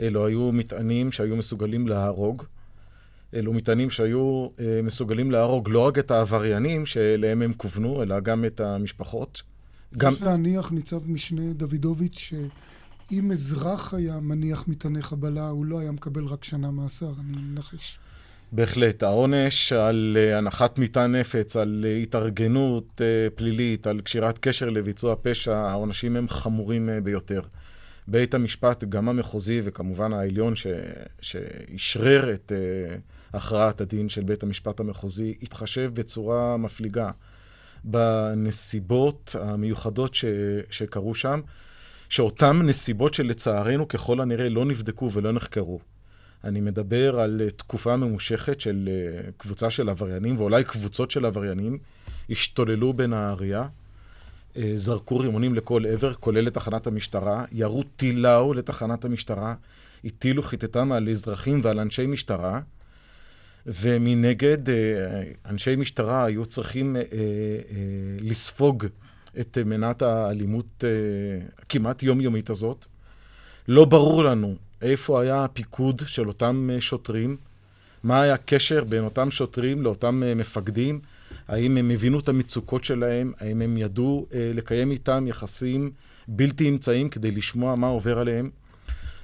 אלו 0.00 0.26
היו 0.26 0.52
מטענים 0.52 1.12
שהיו 1.12 1.36
מסוגלים 1.36 1.88
להרוג. 1.88 2.44
אלו 3.34 3.52
מטענים 3.52 3.90
שהיו 3.90 4.48
אה, 4.60 4.80
מסוגלים 4.82 5.30
להרוג 5.30 5.68
לא 5.70 5.86
רק 5.86 5.98
את 5.98 6.10
העבריינים 6.10 6.86
שאליהם 6.86 7.42
הם 7.42 7.52
כוונו, 7.52 8.02
אלא 8.02 8.20
גם 8.20 8.44
את 8.44 8.60
המשפחות. 8.60 9.42
גם... 9.96 10.12
יש 10.12 10.22
להניח, 10.22 10.72
ניצב 10.72 11.10
משנה 11.10 11.52
דוידוביץ', 11.52 12.18
שאם 13.10 13.32
אזרח 13.32 13.94
היה 13.94 14.20
מניח 14.20 14.68
מטעני 14.68 15.02
חבלה, 15.02 15.48
הוא 15.48 15.64
לא 15.64 15.78
היה 15.78 15.90
מקבל 15.90 16.24
רק 16.24 16.44
שנה 16.44 16.70
מאסר, 16.70 17.12
אני 17.20 17.36
מנחש. 17.36 17.98
בהחלט. 18.52 19.02
העונש 19.02 19.72
על 19.72 20.16
uh, 20.16 20.36
הנחת 20.36 20.78
מטען 20.78 21.14
נפץ, 21.14 21.56
על 21.56 21.84
uh, 21.84 22.02
התארגנות 22.02 23.00
uh, 23.00 23.30
פלילית, 23.34 23.86
על 23.86 24.00
קשירת 24.00 24.38
קשר 24.38 24.70
לביצוע 24.70 25.14
פשע, 25.22 25.56
העונשים 25.56 26.16
הם 26.16 26.28
חמורים 26.28 26.88
ביותר. 27.02 27.40
בית 28.08 28.34
המשפט, 28.34 28.84
גם 28.84 29.08
המחוזי 29.08 29.60
וכמובן 29.64 30.12
העליון 30.12 30.54
שאשרר 31.20 32.32
את 32.34 32.52
uh, 32.52 33.13
הכרעת 33.34 33.80
הדין 33.80 34.08
של 34.08 34.22
בית 34.22 34.42
המשפט 34.42 34.80
המחוזי, 34.80 35.34
התחשב 35.42 35.90
בצורה 35.94 36.56
מפליגה 36.56 37.10
בנסיבות 37.84 39.36
המיוחדות 39.40 40.14
ש, 40.14 40.24
שקרו 40.70 41.14
שם, 41.14 41.40
שאותן 42.08 42.56
נסיבות 42.62 43.14
שלצערנו 43.14 43.88
ככל 43.88 44.20
הנראה 44.20 44.48
לא 44.48 44.64
נבדקו 44.64 45.10
ולא 45.12 45.32
נחקרו. 45.32 45.80
אני 46.44 46.60
מדבר 46.60 47.20
על 47.20 47.40
תקופה 47.56 47.96
ממושכת 47.96 48.60
של 48.60 48.88
אה, 48.92 49.30
קבוצה 49.36 49.70
של 49.70 49.88
עבריינים, 49.88 50.36
ואולי 50.38 50.64
קבוצות 50.64 51.10
של 51.10 51.24
עבריינים, 51.26 51.78
השתוללו 52.30 52.92
בנהריה, 52.92 53.68
אה, 54.56 54.72
זרקו 54.74 55.18
רימונים 55.18 55.54
לכל 55.54 55.86
עבר, 55.86 56.14
כולל 56.14 56.40
לתחנת 56.40 56.86
המשטרה, 56.86 57.44
ירו 57.52 57.82
טילאו 57.96 58.54
לתחנת 58.54 59.04
המשטרה, 59.04 59.54
הטילו 60.04 60.42
חיטטם 60.42 60.92
על 60.92 61.08
אזרחים 61.08 61.60
ועל 61.62 61.80
אנשי 61.80 62.06
משטרה, 62.06 62.60
ומנגד, 63.66 64.70
אה, 64.70 65.22
אנשי 65.46 65.76
משטרה 65.76 66.24
היו 66.24 66.46
צריכים 66.46 66.96
אה, 66.96 67.00
אה, 67.00 67.06
לספוג 68.20 68.86
את 69.40 69.58
מנת 69.58 70.02
האלימות 70.02 70.84
הכמעט 71.58 72.02
יומיומית 72.02 72.50
הזאת. 72.50 72.86
לא 73.68 73.84
ברור 73.84 74.24
לנו 74.24 74.54
איפה 74.82 75.22
היה 75.22 75.44
הפיקוד 75.44 76.02
של 76.06 76.28
אותם 76.28 76.70
שוטרים, 76.80 77.36
מה 78.02 78.22
היה 78.22 78.34
הקשר 78.34 78.84
בין 78.84 79.04
אותם 79.04 79.30
שוטרים 79.30 79.82
לאותם 79.82 80.22
מפקדים, 80.36 81.00
האם 81.48 81.76
הם 81.76 81.90
הבינו 81.90 82.18
את 82.18 82.28
המצוקות 82.28 82.84
שלהם, 82.84 83.32
האם 83.40 83.62
הם 83.62 83.76
ידעו 83.76 84.26
לקיים 84.54 84.90
איתם 84.90 85.24
יחסים 85.28 85.90
בלתי 86.28 86.68
אמצעיים 86.68 87.08
כדי 87.08 87.30
לשמוע 87.30 87.74
מה 87.74 87.86
עובר 87.86 88.18
עליהם. 88.18 88.50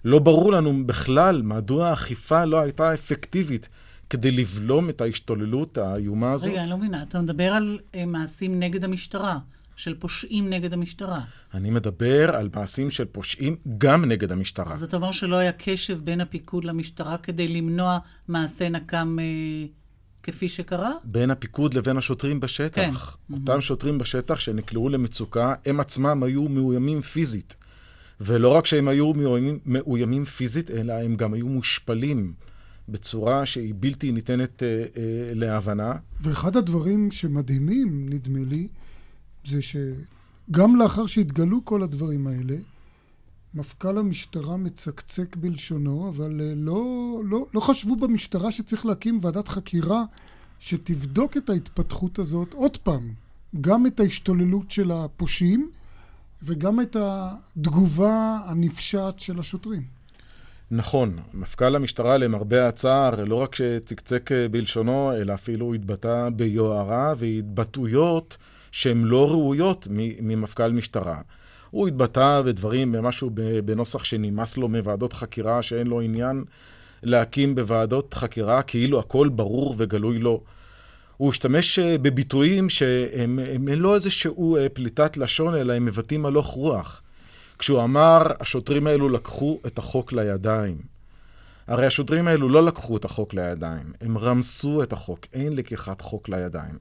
לא 0.05 0.19
ברור 0.19 0.53
לנו 0.53 0.87
בכלל 0.87 1.43
מדוע 1.43 1.89
האכיפה 1.89 2.45
לא 2.45 2.61
הייתה 2.61 2.95
אפקטיבית 2.95 3.69
כדי 4.11 4.31
לבלום 4.31 4.91
את 4.91 5.01
ההשתוללות 5.01 5.79
האיומה 5.79 6.33
הזאת. 6.33 6.53
רגע, 6.53 6.63
אני 6.63 6.71
לא 6.71 6.77
מבינה, 6.77 7.03
אתה 7.03 7.21
מדבר 7.21 7.53
על 7.53 7.79
אה, 7.95 8.07
מעשים 8.07 8.61
נגד 8.61 8.85
המשטרה, 8.85 9.39
של 9.77 9.95
פושעים 9.95 10.51
נגד 10.51 10.73
המשטרה. 10.73 11.21
אני 11.55 11.71
מדבר 11.71 12.37
על 12.37 12.49
מעשים 12.55 12.91
של 12.91 13.05
פושעים 13.05 13.57
גם 13.79 14.05
נגד 14.05 14.33
המשטרה. 14.33 14.75
אז 14.75 14.83
אתה 14.83 14.97
אומר 14.97 15.13
שלא 15.13 15.37
היה 15.37 15.53
קשב 15.53 15.99
בין 16.05 16.21
הפיקוד 16.21 16.65
למשטרה 16.65 17.19
כדי 17.19 17.49
למנוע 17.49 17.99
מעשה 18.29 18.69
נקם 18.69 19.19
אה, 19.21 19.25
כפי 20.23 20.49
שקרה? 20.49 20.93
בין 21.05 21.31
הפיקוד 21.31 21.75
לבין 21.75 21.97
השוטרים 21.97 22.41
בשטח. 22.41 23.17
כן. 23.29 23.35
אותם 23.35 23.59
mm-hmm. 23.59 23.61
שוטרים 23.61 23.99
בשטח 23.99 24.41
שנקלעו 24.41 24.89
למצוקה, 24.89 25.55
הם 25.67 25.81
עצמם 25.81 26.23
היו 26.23 26.49
מאוימים 26.49 27.03
פיזית. 27.03 27.57
ולא 28.21 28.49
רק 28.49 28.67
שהם 28.67 28.89
היו 28.89 29.15
מאוימים, 29.15 29.59
מאוימים 29.67 30.25
פיזית, 30.25 30.71
אלא 30.71 30.93
הם 30.93 31.17
גם 31.17 31.35
היו 31.35 31.49
מושפלים 31.49 32.33
בצורה 32.91 33.47
שהיא 33.47 33.75
בלתי 33.81 34.13
ניתנת 34.13 34.63
אה, 34.63 34.69
אה, 34.69 35.35
להבנה. 35.35 35.93
ואחד 36.21 36.57
הדברים 36.57 37.11
שמדהימים, 37.11 38.09
נדמה 38.09 38.41
לי, 38.45 38.69
זה 39.45 39.61
שגם 39.63 40.77
לאחר 40.77 41.07
שהתגלו 41.07 41.65
כל 41.65 41.83
הדברים 41.83 42.27
האלה, 42.27 42.57
מפכ"ל 43.55 43.99
המשטרה 43.99 44.57
מצקצק 44.57 45.37
בלשונו, 45.37 46.09
אבל 46.09 46.41
אה, 46.41 46.53
לא, 46.57 47.21
לא, 47.25 47.47
לא 47.55 47.61
חשבו 47.61 47.97
במשטרה 47.97 48.53
שצריך 48.53 48.87
להקים 48.87 49.19
ועדת 49.23 49.49
חקירה 49.49 50.05
שתבדוק 50.61 51.37
את 51.37 51.51
ההתפתחות 51.51 52.19
הזאת 52.19 52.53
עוד 52.53 52.77
פעם, 52.77 53.13
גם 53.61 53.87
את 53.87 54.01
ההשתוללות 54.01 54.71
של 54.71 54.91
הפושעים 54.91 55.71
וגם 56.43 56.81
את 56.81 56.97
התגובה 57.01 58.39
הנפשעת 58.47 59.21
של 59.21 59.39
השוטרים. 59.39 60.00
נכון, 60.73 61.19
מפכ"ל 61.35 61.77
המשטרה 61.77 62.17
למרבה 62.17 62.69
הצער 62.69 63.25
לא 63.25 63.35
רק 63.35 63.55
שצקצק 63.55 64.33
אה, 64.33 64.49
בלשונו, 64.49 65.13
אלא 65.13 65.35
אפילו 65.35 65.75
התבטא 65.75 66.29
ביוהרה 66.37 67.15
והתבטאויות 67.19 68.37
שהן 68.73 69.05
לא 69.05 69.31
ראויות 69.31 69.89
ממפכ"ל 70.21 70.73
משטרה. 70.73 71.21
הוא 71.71 71.89
התבטא 71.89 72.43
בדברים, 72.47 72.93
במשהו 72.93 73.31
בנוסח 73.65 74.05
שנמאס 74.05 74.57
לו 74.57 74.69
מוועדות 74.69 75.13
חקירה, 75.13 75.63
שאין 75.63 75.87
לו 75.87 76.01
עניין 76.01 76.45
להקים 77.03 77.55
בוועדות 77.55 78.15
חקירה, 78.15 78.63
כאילו 78.63 78.99
הכל 78.99 79.29
ברור 79.29 79.75
וגלוי 79.79 80.19
לו. 80.19 80.43
הוא 81.17 81.31
השתמש 81.31 81.79
אה, 81.79 81.99
בביטויים 81.99 82.69
שהם 82.69 83.39
הם 83.55 83.69
לא 83.69 83.95
איזשהו 83.95 84.57
אה, 84.57 84.69
פליטת 84.69 85.17
לשון, 85.17 85.55
אלא 85.55 85.73
הם 85.73 85.85
מבטאים 85.85 86.27
הלוך 86.27 86.47
רוח. 86.47 87.03
כשהוא 87.61 87.85
אמר, 87.85 88.23
השוטרים 88.41 88.87
האלו 88.87 89.09
לקחו 89.09 89.59
את 89.67 89.79
החוק 89.79 90.13
לידיים. 90.13 90.79
הרי 91.67 91.87
השוטרים 91.87 92.29
האלו 92.29 92.49
לא 92.49 92.67
לקחו 92.67 92.97
את 92.97 93.05
החוק 93.05 93.35
לידיים, 93.35 93.93
הם 94.01 94.19
רמסו 94.19 94.83
את 94.83 94.93
החוק, 94.93 95.27
אין 95.33 95.57
לקיחת 95.57 96.01
חוק 96.01 96.29
לידיים. 96.29 96.79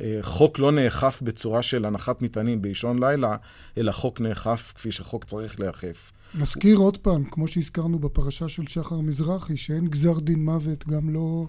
אה, 0.00 0.18
חוק 0.22 0.58
לא 0.58 0.72
נאכף 0.72 1.20
בצורה 1.22 1.62
של 1.62 1.84
הנחת 1.84 2.22
מטענים 2.22 2.62
באישון 2.62 3.04
לילה, 3.04 3.36
אלא 3.78 3.92
חוק 3.92 4.20
נאכף 4.20 4.72
כפי 4.76 4.92
שחוק 4.92 5.24
צריך 5.24 5.60
להיאכף. 5.60 6.12
נזכיר 6.34 6.76
עוד 6.76 6.96
פעם, 6.96 7.24
כמו 7.24 7.48
שהזכרנו 7.48 7.98
בפרשה 7.98 8.48
של 8.48 8.66
שחר 8.66 9.00
מזרחי, 9.00 9.56
שאין 9.56 9.88
גזר 9.88 10.18
דין 10.18 10.44
מוות 10.44 10.88
גם 10.88 11.10
לא 11.10 11.46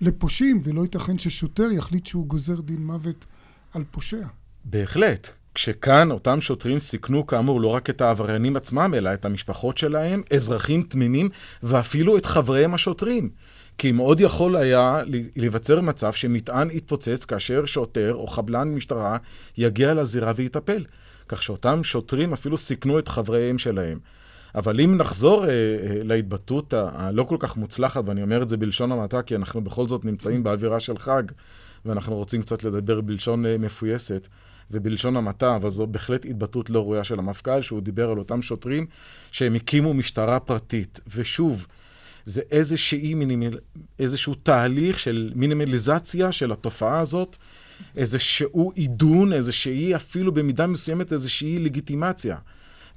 לפושעים, 0.00 0.60
ולא 0.64 0.82
ייתכן 0.82 1.18
ששוטר 1.18 1.68
יחליט 1.72 2.06
שהוא 2.06 2.26
גוזר 2.26 2.60
דין 2.60 2.86
מוות 2.86 3.26
על 3.74 3.84
פושע. 3.90 4.26
בהחלט. 4.64 5.37
כשכאן 5.58 6.10
אותם 6.10 6.40
שוטרים 6.40 6.78
סיכנו 6.78 7.26
כאמור 7.26 7.60
לא 7.60 7.68
רק 7.68 7.90
את 7.90 8.00
העבריינים 8.00 8.56
עצמם, 8.56 8.94
אלא 8.96 9.14
את 9.14 9.24
המשפחות 9.24 9.78
שלהם, 9.78 10.22
אזרחים 10.34 10.82
תמימים, 10.82 11.28
ואפילו 11.62 12.16
את 12.16 12.26
חבריהם 12.26 12.74
השוטרים. 12.74 13.30
כי 13.78 13.92
מאוד 13.92 14.20
יכול 14.20 14.56
היה 14.56 15.02
להיווצר 15.36 15.80
מצב 15.80 16.12
שמטען 16.12 16.68
יתפוצץ 16.70 17.24
כאשר 17.24 17.66
שוטר 17.66 18.14
או 18.14 18.26
חבלן 18.26 18.74
משטרה 18.74 19.16
יגיע 19.56 19.94
לזירה 19.94 20.32
ויטפל. 20.36 20.84
כך 21.28 21.42
שאותם 21.42 21.84
שוטרים 21.84 22.32
אפילו 22.32 22.56
סיכנו 22.56 22.98
את 22.98 23.08
חבריהם 23.08 23.58
שלהם. 23.58 23.98
אבל 24.54 24.80
אם 24.80 24.96
נחזור 24.96 25.44
אה, 25.44 25.48
אה, 25.48 25.54
להתבטאות 26.04 26.74
הלא 26.76 27.22
כל 27.22 27.36
כך 27.38 27.56
מוצלחת, 27.56 28.02
ואני 28.06 28.22
אומר 28.22 28.42
את 28.42 28.48
זה 28.48 28.56
בלשון 28.56 28.92
המעטה, 28.92 29.22
כי 29.22 29.36
אנחנו 29.36 29.60
בכל 29.60 29.88
זאת 29.88 30.04
נמצאים 30.04 30.42
באווירה 30.42 30.80
של 30.80 30.98
חג, 30.98 31.22
ואנחנו 31.84 32.16
רוצים 32.16 32.42
קצת 32.42 32.64
לדבר 32.64 33.00
בלשון 33.00 33.46
אה, 33.46 33.58
מפויסת 33.58 34.28
ובלשון 34.70 35.16
המעטה, 35.16 35.56
אבל 35.56 35.70
זו 35.70 35.86
בהחלט 35.86 36.24
התבטאות 36.24 36.70
לא 36.70 36.82
ראויה 36.82 37.04
של 37.04 37.18
המפכ"ל, 37.18 37.62
שהוא 37.62 37.80
דיבר 37.80 38.10
על 38.10 38.18
אותם 38.18 38.42
שוטרים 38.42 38.86
שהם 39.32 39.54
הקימו 39.54 39.94
משטרה 39.94 40.40
פרטית. 40.40 41.00
ושוב, 41.14 41.66
זה 42.24 42.42
איזושהי 42.50 43.14
מינימל, 43.14 43.58
איזשהו 43.98 44.34
תהליך 44.34 44.98
של 44.98 45.32
מינימליזציה 45.34 46.32
של 46.32 46.52
התופעה 46.52 47.00
הזאת, 47.00 47.36
איזשהו 47.96 48.72
עידון, 48.74 49.32
איזושהי, 49.32 49.96
אפילו 49.96 50.32
במידה 50.32 50.66
מסוימת, 50.66 51.12
איזושהי 51.12 51.58
לגיטימציה. 51.58 52.36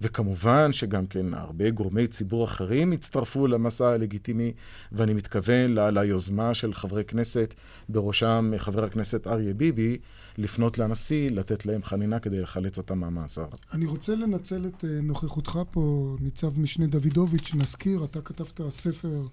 וכמובן 0.01 0.73
שגם 0.73 1.07
כן 1.07 1.33
הרבה 1.33 1.69
גורמי 1.69 2.07
ציבור 2.07 2.43
אחרים 2.43 2.91
הצטרפו 2.91 3.47
למסע 3.47 3.89
הלגיטימי, 3.89 4.53
ואני 4.91 5.13
מתכוון 5.13 5.71
ל- 5.73 5.99
ליוזמה 5.99 6.53
של 6.53 6.73
חברי 6.73 7.03
כנסת, 7.03 7.53
בראשם 7.89 8.51
חבר 8.57 8.83
הכנסת 8.83 9.27
אריה 9.27 9.53
ביבי, 9.53 9.97
לפנות 10.37 10.77
לנשיא, 10.77 11.31
לתת 11.31 11.65
להם 11.65 11.83
חנינה 11.83 12.19
כדי 12.19 12.41
לחלץ 12.41 12.77
אותם 12.77 12.99
מהמאסר. 12.99 13.45
אני 13.73 13.85
רוצה 13.85 14.15
לנצל 14.15 14.65
את 14.65 14.85
אה, 14.85 15.01
נוכחותך 15.01 15.59
פה, 15.71 16.15
ניצב 16.19 16.59
משנה 16.59 16.87
דוידוביץ', 16.87 17.51
נזכיר, 17.53 18.03
אתה 18.03 18.21
כתבת 18.21 18.61
ספר, 18.69 19.27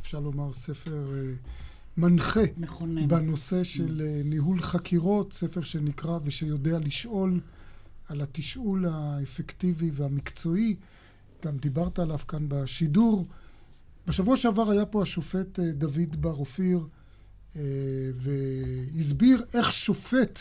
אפשר 0.00 0.20
לומר 0.20 0.52
ספר... 0.52 1.14
אה, 1.14 1.32
מנחה 1.98 2.40
מכונן. 2.56 3.08
בנושא 3.08 3.64
של 3.64 4.02
אה, 4.04 4.20
ניהול 4.24 4.60
חקירות, 4.60 5.32
ספר 5.32 5.62
שנקרא 5.62 6.18
ושיודע 6.24 6.78
לשאול 6.78 7.40
על 8.08 8.20
התשאול 8.20 8.86
האפקטיבי 8.86 9.90
והמקצועי, 9.94 10.76
גם 11.44 11.56
דיברת 11.56 11.98
עליו 11.98 12.18
כאן 12.28 12.46
בשידור. 12.48 13.26
בשבוע 14.06 14.36
שעבר 14.36 14.70
היה 14.70 14.86
פה 14.86 15.02
השופט 15.02 15.58
אה, 15.60 15.72
דוד 15.72 16.16
בר 16.20 16.34
אופיר 16.34 16.86
אה, 17.56 17.62
והסביר 18.14 19.42
איך 19.54 19.72
שופט 19.72 20.38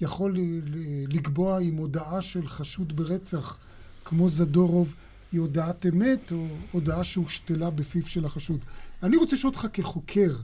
יכול 0.00 0.36
לקבוע 1.08 1.60
אם 1.60 1.76
הודעה 1.76 2.22
של 2.22 2.48
חשוד 2.48 2.96
ברצח 2.96 3.58
כמו 4.04 4.28
זדורוב 4.28 4.94
היא 5.32 5.40
הודעת 5.40 5.86
אמת 5.86 6.32
או 6.32 6.46
הודעה 6.72 7.04
שהושתלה 7.04 7.70
בפיו 7.70 8.06
של 8.06 8.24
החשוד. 8.24 8.60
אני 9.02 9.16
רוצה 9.16 9.36
לשאול 9.36 9.52
אותך 9.52 9.66
כחוקר, 9.72 10.36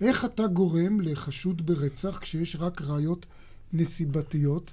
איך 0.00 0.24
אתה 0.24 0.46
גורם 0.46 1.00
לחשוד 1.00 1.66
ברצח 1.66 2.18
כשיש 2.18 2.56
רק 2.56 2.82
ראיות 2.82 3.26
נסיבתיות 3.72 4.72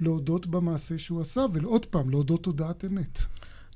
להודות 0.00 0.46
במעשה 0.46 0.98
שהוא 0.98 1.20
עשה, 1.20 1.44
ועוד 1.52 1.86
פעם, 1.86 2.10
להודות 2.10 2.46
הודעת 2.46 2.84
אמת. 2.84 3.20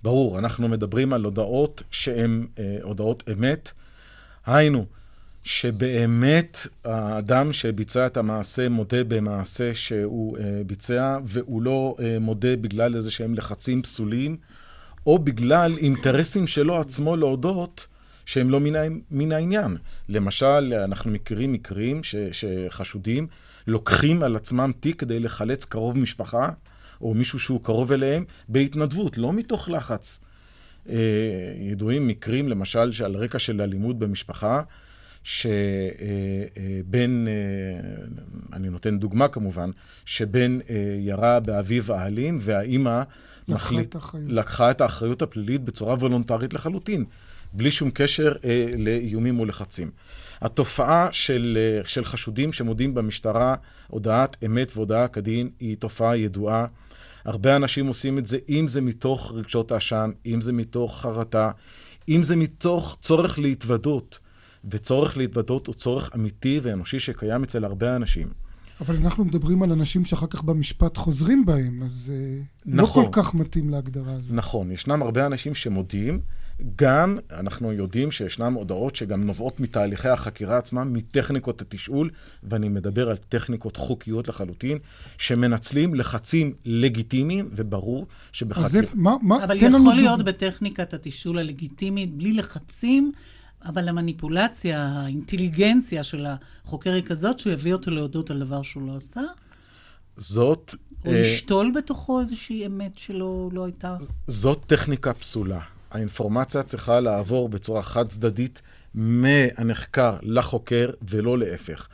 ברור, 0.03 0.39
אנחנו 0.39 0.69
מדברים 0.69 1.13
על 1.13 1.25
הודעות 1.25 1.83
שהן 1.91 2.47
אה, 2.59 2.79
הודעות 2.83 3.23
אמת. 3.33 3.71
היינו, 4.47 4.87
שבאמת 5.45 6.67
האדם 6.85 7.53
שביצע 7.53 8.07
את 8.07 8.17
המעשה 8.17 8.69
מודה 8.69 9.05
במעשה 9.05 9.75
שהוא 9.75 10.39
אה, 10.39 10.63
ביצע, 10.67 11.19
והוא 11.25 11.63
לא 11.63 11.97
אה, 12.01 12.19
מודה 12.21 12.57
בגלל 12.57 12.97
איזה 12.97 13.11
שהם 13.11 13.35
לחצים 13.35 13.83
פסולים, 13.83 14.37
או 15.07 15.19
בגלל 15.19 15.79
אינטרסים 15.79 16.47
שלו 16.47 16.81
עצמו 16.81 17.17
להודות 17.17 17.87
שהם 18.27 18.51
לא 18.51 18.61
מן, 19.11 19.33
העניין. 19.33 19.77
למשל, 20.09 20.75
אנחנו 20.85 21.11
מכירים 21.11 21.53
מקרים 21.53 22.03
ש, 22.03 22.17
שחשודים 22.33 23.27
לוקחים 23.66 24.22
על 24.22 24.37
עצמם 24.37 24.72
תיק 24.81 25.01
כדי 25.01 25.20
לחלץ 25.20 25.64
קרוב 25.64 25.98
משפחה, 25.98 26.48
או 27.01 27.14
מישהו 27.14 27.38
שהוא 27.38 27.64
קרוב 27.64 27.92
אליהם, 27.92 28.25
בהתנדבות, 28.48 29.18
לא 29.18 29.33
מתוך 29.33 29.68
לחץ. 29.68 30.20
אה, 30.88 30.96
ידועים 31.59 32.09
מקרים, 32.09 32.48
למשל, 32.48 32.92
שעל 32.92 33.16
רקע 33.16 33.38
של 33.38 33.61
אלימות 33.61 33.98
במשפחה, 33.98 34.62
שבן, 35.25 35.55
אה, 37.29 37.33
אה, 37.33 38.05
אני 38.53 38.70
נותן 38.70 38.98
דוגמה 38.98 39.29
כמובן, 39.29 39.70
שבן 40.05 40.59
ירה 40.98 41.40
באביו 41.40 41.92
האלים, 41.92 42.38
והאימא 42.40 43.03
מחליט, 43.48 43.96
לקחה 44.29 44.70
את 44.70 44.81
האחריות 44.81 45.22
הפלילית 45.22 45.61
בצורה 45.64 45.94
וולונטרית 45.94 46.55
לחלוטין, 46.55 47.05
בלי 47.53 47.70
שום 47.70 47.90
קשר 47.90 48.33
לאיומים 48.79 49.40
ולחצים. 49.40 49.90
התופעה 50.42 51.09
של, 51.12 51.59
אה, 51.61 51.88
של 51.88 52.05
חשודים 52.05 52.52
שמודים 52.52 52.94
במשטרה, 52.94 53.55
הודעת 53.88 54.37
אמת 54.44 54.72
והודעה 54.74 55.09
כדין, 55.09 55.50
היא 55.61 55.76
תופעה 55.76 56.16
ידועה. 56.16 56.66
הרבה 57.24 57.57
אנשים 57.57 57.87
עושים 57.87 58.18
את 58.18 58.26
זה, 58.26 58.38
אם 58.48 58.68
זה 58.68 58.81
מתוך 58.81 59.33
רגשות 59.35 59.72
האשם, 59.72 60.11
אם 60.26 60.40
זה 60.40 60.52
מתוך 60.52 61.00
חרטה, 61.00 61.50
אם 62.09 62.22
זה 62.22 62.37
מתוך 62.37 62.96
צורך 63.00 63.38
להתוודות. 63.38 64.18
וצורך 64.70 65.16
להתוודות 65.16 65.66
הוא 65.66 65.74
צורך 65.74 66.11
אמיתי 66.14 66.61
ואנושי 66.62 66.98
שקיים 66.98 67.42
אצל 67.42 67.64
הרבה 67.64 67.96
אנשים. 67.96 68.28
אבל 68.81 68.96
אנחנו 68.96 69.24
מדברים 69.24 69.62
על 69.62 69.72
אנשים 69.72 70.05
שאחר 70.05 70.26
כך 70.26 70.42
במשפט 70.42 70.96
חוזרים 70.96 71.46
בהם, 71.46 71.83
אז 71.83 72.12
אה, 72.14 72.40
לא 72.66 72.83
נכון, 72.83 73.05
לא 73.05 73.11
כל 73.11 73.22
כך 73.22 73.35
מתאים 73.35 73.70
להגדרה 73.70 74.12
הזאת. 74.12 74.37
נכון, 74.37 74.70
ישנם 74.70 75.02
הרבה 75.02 75.26
אנשים 75.26 75.55
שמודים, 75.55 76.20
גם 76.77 77.18
אנחנו 77.31 77.72
יודעים 77.72 78.11
שישנן 78.11 78.55
הודעות 78.55 78.96
שגם 78.96 79.27
נובעות 79.27 79.61
מתהליכי 79.61 80.09
החקירה 80.09 80.59
עצמם, 80.59 80.92
מטכניקות 80.92 81.62
התשאול, 81.62 82.11
ואני 82.42 82.68
מדבר 82.68 83.11
על 83.11 83.16
טכניקות 83.16 83.77
חוקיות 83.77 84.29
לחלוטין, 84.29 84.79
שמנצלים 85.18 85.94
לחצים 85.94 86.55
לגיטימיים, 86.64 87.51
וברור 87.53 88.07
שבחקירה... 88.33 88.83
אבל 89.44 89.57
יכול 89.57 89.94
להיות 89.94 90.22
בטכניקת 90.22 90.94
התשאול 90.94 91.38
הלגיטימית, 91.38 92.14
בלי 92.14 92.33
לחצים, 92.33 93.12
אבל 93.64 93.88
המניפולציה, 93.88 94.83
האינטליגנציה 94.83 96.03
של 96.03 96.27
החוקר 96.64 96.92
היא 96.92 97.03
כזאת 97.03 97.38
שהוא 97.38 97.53
יביא 97.53 97.72
אותו 97.72 97.90
להודות 97.90 98.31
על 98.31 98.40
דבר 98.40 98.62
שהוא 98.62 98.87
לא 98.87 98.96
עשה? 98.96 99.20
זאת... 100.16 100.75
או 101.05 101.11
אה, 101.11 101.18
ישתול 101.18 101.72
בתוכו 101.75 102.20
איזושהי 102.20 102.66
אמת 102.66 102.98
שלא 102.98 103.51
לא 103.53 103.64
הייתה? 103.64 103.96
זאת 104.27 104.64
טכניקה 104.66 105.14
פסולה. 105.14 105.61
האינפורמציה 105.92 106.62
צריכה 106.62 107.00
לעבור 107.00 107.48
בצורה 107.48 107.83
חד-צדדית 107.83 108.62
מהנחקר 108.94 110.16
לחוקר 110.22 110.90
ולא 111.11 111.38
להפך. 111.38 111.88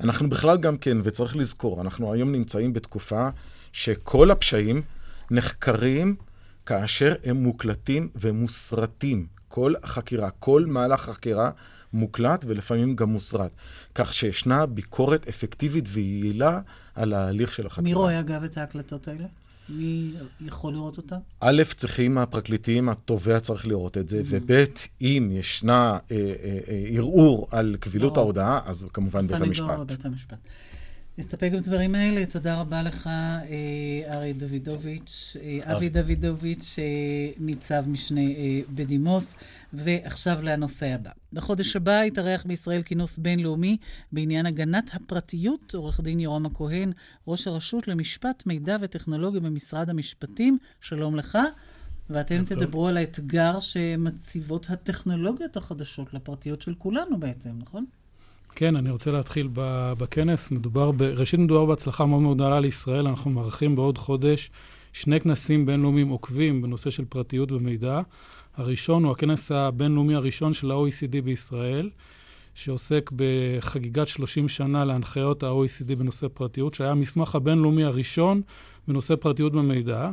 אנחנו 0.00 0.30
בכלל 0.30 0.58
גם 0.58 0.76
כן, 0.76 0.98
וצריך 1.04 1.36
לזכור, 1.36 1.80
אנחנו 1.80 2.12
היום 2.12 2.32
נמצאים 2.32 2.72
בתקופה 2.72 3.28
שכל 3.72 4.30
הפשעים 4.30 4.82
נחקרים 5.30 6.16
כאשר 6.66 7.14
הם 7.24 7.36
מוקלטים 7.36 8.08
ומוסרטים. 8.14 9.26
כל 9.48 9.74
חקירה, 9.84 10.30
כל 10.30 10.64
מהלך 10.66 11.00
חקירה 11.00 11.50
מוקלט 11.92 12.44
ולפעמים 12.48 12.96
גם 12.96 13.08
מוסרט. 13.08 13.50
כך 13.94 14.14
שישנה 14.14 14.66
ביקורת 14.66 15.28
אפקטיבית 15.28 15.84
ויעילה 15.88 16.60
על 16.94 17.12
ההליך 17.12 17.54
של 17.54 17.66
החקירה. 17.66 17.84
מי 17.84 17.94
רואה 17.94 18.20
אגב 18.20 18.44
את 18.44 18.58
ההקלטות 18.58 19.08
האלה? 19.08 19.24
מי 19.68 20.12
יכול 20.46 20.72
לראות 20.72 20.96
אותן? 20.96 21.16
א', 21.40 21.62
צריכים 21.76 22.18
הפרקליטים, 22.18 22.88
התובע 22.88 23.40
צריך 23.40 23.66
לראות 23.66 23.98
את 23.98 24.08
זה, 24.08 24.20
Mm-hmm. 24.20 24.42
וב', 24.46 24.64
אם 25.00 25.28
ישנה 25.32 25.98
אה, 26.10 26.16
אה, 26.16 26.58
אה, 26.68 26.84
ערעור 26.88 27.48
על 27.50 27.76
קבילות 27.80 28.12
ברור. 28.12 28.24
ההודעה, 28.24 28.60
אז 28.66 28.86
כמובן 28.92 29.20
בית 29.20 29.40
המשפט. 29.40 29.78
בבית 29.78 30.04
המשפט. 30.04 30.36
נסתפק 31.18 31.50
בדברים 31.52 31.94
האלה. 31.94 32.26
תודה 32.26 32.60
רבה 32.60 32.82
לך, 32.82 33.06
אה, 33.06 34.14
ארי 34.14 34.32
דוידוביץ', 34.32 35.36
אה, 35.42 35.76
אבי 35.76 35.88
דוידוביץ', 35.88 36.76
אה, 36.78 36.84
ניצב 37.44 37.84
משנה 37.88 38.20
אה, 38.20 38.60
בדימוס. 38.74 39.26
ועכשיו 39.72 40.38
לנושא 40.42 40.86
הבא. 40.86 41.10
בחודש 41.32 41.76
הבא 41.76 42.04
יתארח 42.04 42.44
בישראל 42.46 42.82
כינוס 42.82 43.18
בינלאומי 43.18 43.76
בעניין 44.12 44.46
הגנת 44.46 44.90
הפרטיות. 44.94 45.74
עורך 45.74 46.00
דין 46.00 46.20
יורם 46.20 46.46
הכהן, 46.46 46.92
ראש 47.28 47.46
הרשות 47.46 47.88
למשפט, 47.88 48.46
מידע 48.46 48.76
וטכנולוגיה 48.80 49.40
במשרד 49.40 49.90
המשפטים, 49.90 50.58
שלום 50.80 51.16
לך. 51.16 51.38
ואתם 52.10 52.38
טוב. 52.38 52.58
תדברו 52.58 52.88
על 52.88 52.96
האתגר 52.96 53.60
שמציבות 53.60 54.70
הטכנולוגיות 54.70 55.56
החדשות 55.56 56.14
לפרטיות 56.14 56.62
של 56.62 56.74
כולנו 56.74 57.20
בעצם, 57.20 57.50
נכון? 57.58 57.84
כן, 58.54 58.76
אני 58.76 58.90
רוצה 58.90 59.10
להתחיל 59.10 59.48
בכנס. 59.98 60.50
מדובר, 60.50 60.90
ב, 60.90 61.02
ראשית 61.02 61.40
מדובר 61.40 61.64
בהצלחה 61.64 62.06
מאוד 62.06 62.22
מאוד 62.22 62.36
גדולה 62.36 62.60
לישראל. 62.60 63.08
אנחנו 63.08 63.30
מארחים 63.30 63.76
בעוד 63.76 63.98
חודש 63.98 64.50
שני 64.92 65.20
כנסים 65.20 65.66
בינלאומיים 65.66 66.08
עוקבים 66.08 66.62
בנושא 66.62 66.90
של 66.90 67.04
פרטיות 67.04 67.52
ומידע. 67.52 68.00
הראשון 68.56 69.04
הוא 69.04 69.12
הכנס 69.12 69.52
הבינלאומי 69.52 70.14
הראשון 70.14 70.52
של 70.52 70.70
ה-OECD 70.70 71.22
בישראל, 71.24 71.90
שעוסק 72.54 73.10
בחגיגת 73.16 74.08
30 74.08 74.48
שנה 74.48 74.84
להנחיות 74.84 75.42
ה-OECD 75.42 75.94
בנושא 75.98 76.28
פרטיות, 76.28 76.74
שהיה 76.74 76.90
המסמך 76.90 77.34
הבינלאומי 77.34 77.84
הראשון 77.84 78.42
בנושא 78.88 79.16
פרטיות 79.16 79.52
במידע. 79.52 80.10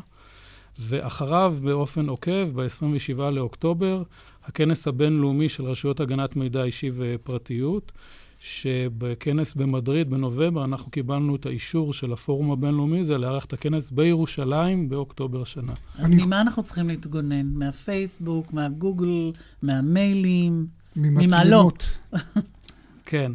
ואחריו, 0.79 1.55
באופן 1.61 2.09
עוקב, 2.09 2.61
ב-27 2.61 3.21
לאוקטובר, 3.21 4.03
הכנס 4.43 4.87
הבינלאומי 4.87 5.49
של 5.49 5.63
רשויות 5.63 5.99
הגנת 5.99 6.35
מידע 6.35 6.63
אישי 6.63 6.91
ופרטיות, 6.95 7.91
שבכנס 8.39 9.53
במדריד 9.53 10.09
בנובמבר 10.09 10.63
אנחנו 10.65 10.91
קיבלנו 10.91 11.35
את 11.35 11.45
האישור 11.45 11.93
של 11.93 12.13
הפורום 12.13 12.51
הבינלאומי 12.51 12.99
הזה 12.99 13.17
לארח 13.17 13.45
את 13.45 13.53
הכנס 13.53 13.91
בירושלים 13.91 14.89
באוקטובר 14.89 15.41
השנה. 15.41 15.73
אז 15.97 16.05
אני- 16.05 16.25
ממה 16.25 16.41
אנחנו 16.41 16.63
צריכים 16.63 16.87
להתגונן? 16.87 17.45
מהפייסבוק, 17.53 18.53
מהגוגל, 18.53 19.31
מהמיילים? 19.61 20.67
ממצלמות. 20.95 21.97
כן. 23.05 23.31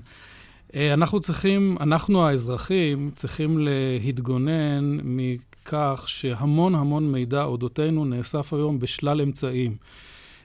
אה, 0.75 0.95
אנחנו 0.95 1.21
צריכים, 1.21 1.77
אנחנו 1.81 2.27
האזרחים, 2.29 3.11
צריכים 3.15 3.59
להתגונן 3.61 4.99
מכך 5.05 6.05
שהמון 6.07 6.75
המון 6.75 7.13
מידע 7.13 7.43
אודותינו 7.45 8.05
נאסף 8.05 8.53
היום 8.53 8.79
בשלל 8.79 9.21
אמצעים. 9.21 9.77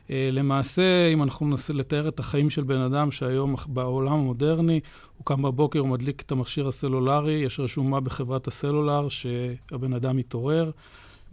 אה, 0.09 0.29
למעשה, 0.31 1.07
אם 1.13 1.23
אנחנו 1.23 1.47
ננסה 1.47 1.73
לתאר 1.73 2.07
את 2.07 2.19
החיים 2.19 2.49
של 2.49 2.63
בן 2.63 2.81
אדם 2.81 3.11
שהיום 3.11 3.55
בעולם 3.67 4.13
המודרני, 4.13 4.79
הוא 5.17 5.25
קם 5.25 5.41
בבוקר, 5.41 5.79
הוא 5.79 5.87
מדליק 5.87 6.21
את 6.21 6.31
המכשיר 6.31 6.67
הסלולרי, 6.67 7.33
יש 7.33 7.59
רשומה 7.59 7.99
בחברת 7.99 8.47
הסלולר 8.47 9.07
שהבן 9.09 9.93
אדם 9.93 10.17
מתעורר. 10.17 10.71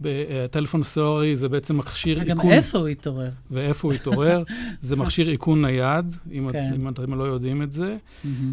ב- 0.01 0.07
אה, 0.07 0.45
הטלפון 0.45 0.81
הסלולרי 0.81 1.35
זה 1.35 1.49
בעצם 1.49 1.77
מכשיר 1.77 2.23
גם 2.23 2.37
איכון. 2.37 2.51
איפה 2.51 2.77
הוא 2.77 2.87
התעורר? 2.87 3.29
ואיפה 3.51 3.87
הוא 3.87 3.93
התעורר. 3.93 4.43
זה 4.81 4.95
מכשיר 5.01 5.31
איכון 5.31 5.65
נייד, 5.65 6.15
אם, 6.31 6.49
כן. 6.51 6.71
אם 6.75 6.89
אתם 6.89 7.13
לא 7.13 7.23
יודעים 7.23 7.61
את 7.61 7.71
זה. 7.71 7.97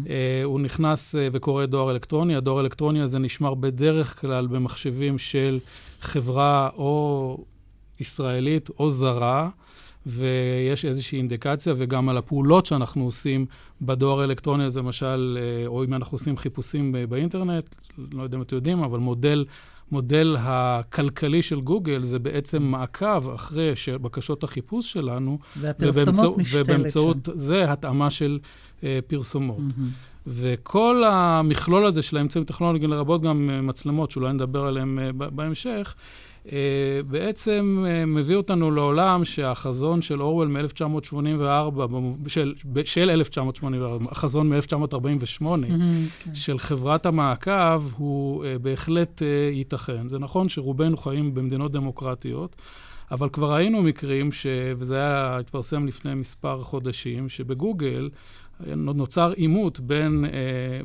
אה, 0.09 0.41
הוא 0.43 0.59
נכנס 0.59 1.15
וקורא 1.31 1.65
דואר 1.65 1.91
אלקטרוני. 1.91 2.35
הדואר 2.35 2.57
האלקטרוני 2.57 3.01
הזה 3.01 3.19
נשמר 3.19 3.53
בדרך 3.53 4.21
כלל 4.21 4.47
במחשבים 4.47 5.17
של 5.17 5.59
חברה 6.01 6.69
או 6.77 7.37
ישראלית 7.99 8.69
או 8.79 8.91
זרה, 8.91 9.49
ויש 10.05 10.85
איזושהי 10.85 11.17
אינדיקציה, 11.17 11.73
וגם 11.77 12.09
על 12.09 12.17
הפעולות 12.17 12.65
שאנחנו 12.65 13.05
עושים 13.05 13.45
בדואר 13.81 14.21
האלקטרוני 14.21 14.63
הזה, 14.63 14.79
למשל, 14.79 15.37
אה, 15.41 15.67
או 15.67 15.83
אם 15.83 15.93
אנחנו 15.93 16.15
עושים 16.15 16.37
חיפושים 16.37 16.95
אה, 16.95 17.07
באינטרנט, 17.07 17.75
לא 18.11 18.23
יודע 18.23 18.37
אם 18.37 18.41
אתם 18.41 18.55
יודעים, 18.55 18.83
אבל 18.83 18.99
מודל... 18.99 19.45
מודל 19.91 20.35
הכלכלי 20.39 21.41
של 21.41 21.61
גוגל 21.61 22.01
זה 22.01 22.19
בעצם 22.19 22.63
מעקב 22.63 23.29
אחרי 23.29 23.71
בקשות 24.01 24.43
החיפוש 24.43 24.93
שלנו, 24.93 25.39
והפרסומות 25.61 26.35
ובאמצעות- 26.51 27.25
שם. 27.25 27.31
זה 27.35 27.71
התאמה 27.71 28.09
של 28.09 28.39
אה, 28.83 28.99
פרסומות. 29.07 29.57
מהמם. 29.59 29.89
וכל 30.27 31.03
המכלול 31.05 31.85
הזה 31.85 32.01
של 32.01 32.17
האמצעים 32.17 32.43
הטכנולוגיים, 32.43 32.91
לרבות 32.91 33.21
גם 33.21 33.67
מצלמות, 33.67 34.11
שאולי 34.11 34.33
נדבר 34.33 34.65
עליהן 34.65 34.99
בהמשך, 35.17 35.95
בעצם 37.07 37.85
אה, 37.87 38.05
מביא 38.05 38.35
אותנו 38.35 38.71
לעולם 38.71 39.25
שהחזון 39.25 40.01
של 40.01 40.21
אורוול 40.21 40.47
מ-1984, 40.47 41.79
של, 42.27 42.53
של 42.85 43.09
1984, 43.09 44.05
החזון 44.11 44.49
מ-1948, 44.53 45.43
מהמם. 45.43 46.07
של 46.33 46.59
חברת 46.59 47.05
המעקב, 47.05 47.83
הוא 47.97 48.45
אה, 48.45 48.57
בהחלט 48.57 49.21
אה, 49.21 49.27
ייתכן. 49.51 50.07
זה 50.07 50.19
נכון 50.19 50.49
שרובנו 50.49 50.97
חיים 50.97 51.33
במדינות 51.33 51.71
דמוקרטיות, 51.71 52.55
אבל 53.11 53.29
כבר 53.29 53.53
ראינו 53.53 53.81
מקרים, 53.81 54.31
ש... 54.31 54.47
וזה 54.77 54.95
היה, 54.95 55.37
התפרסם 55.39 55.87
לפני 55.87 56.13
מספר 56.13 56.61
חודשים, 56.61 57.29
שבגוגל 57.29 58.09
אה, 58.13 58.17
נוצר 58.75 59.31
עימות 59.31 59.79
בין, 59.79 60.25
אה, 60.25 60.29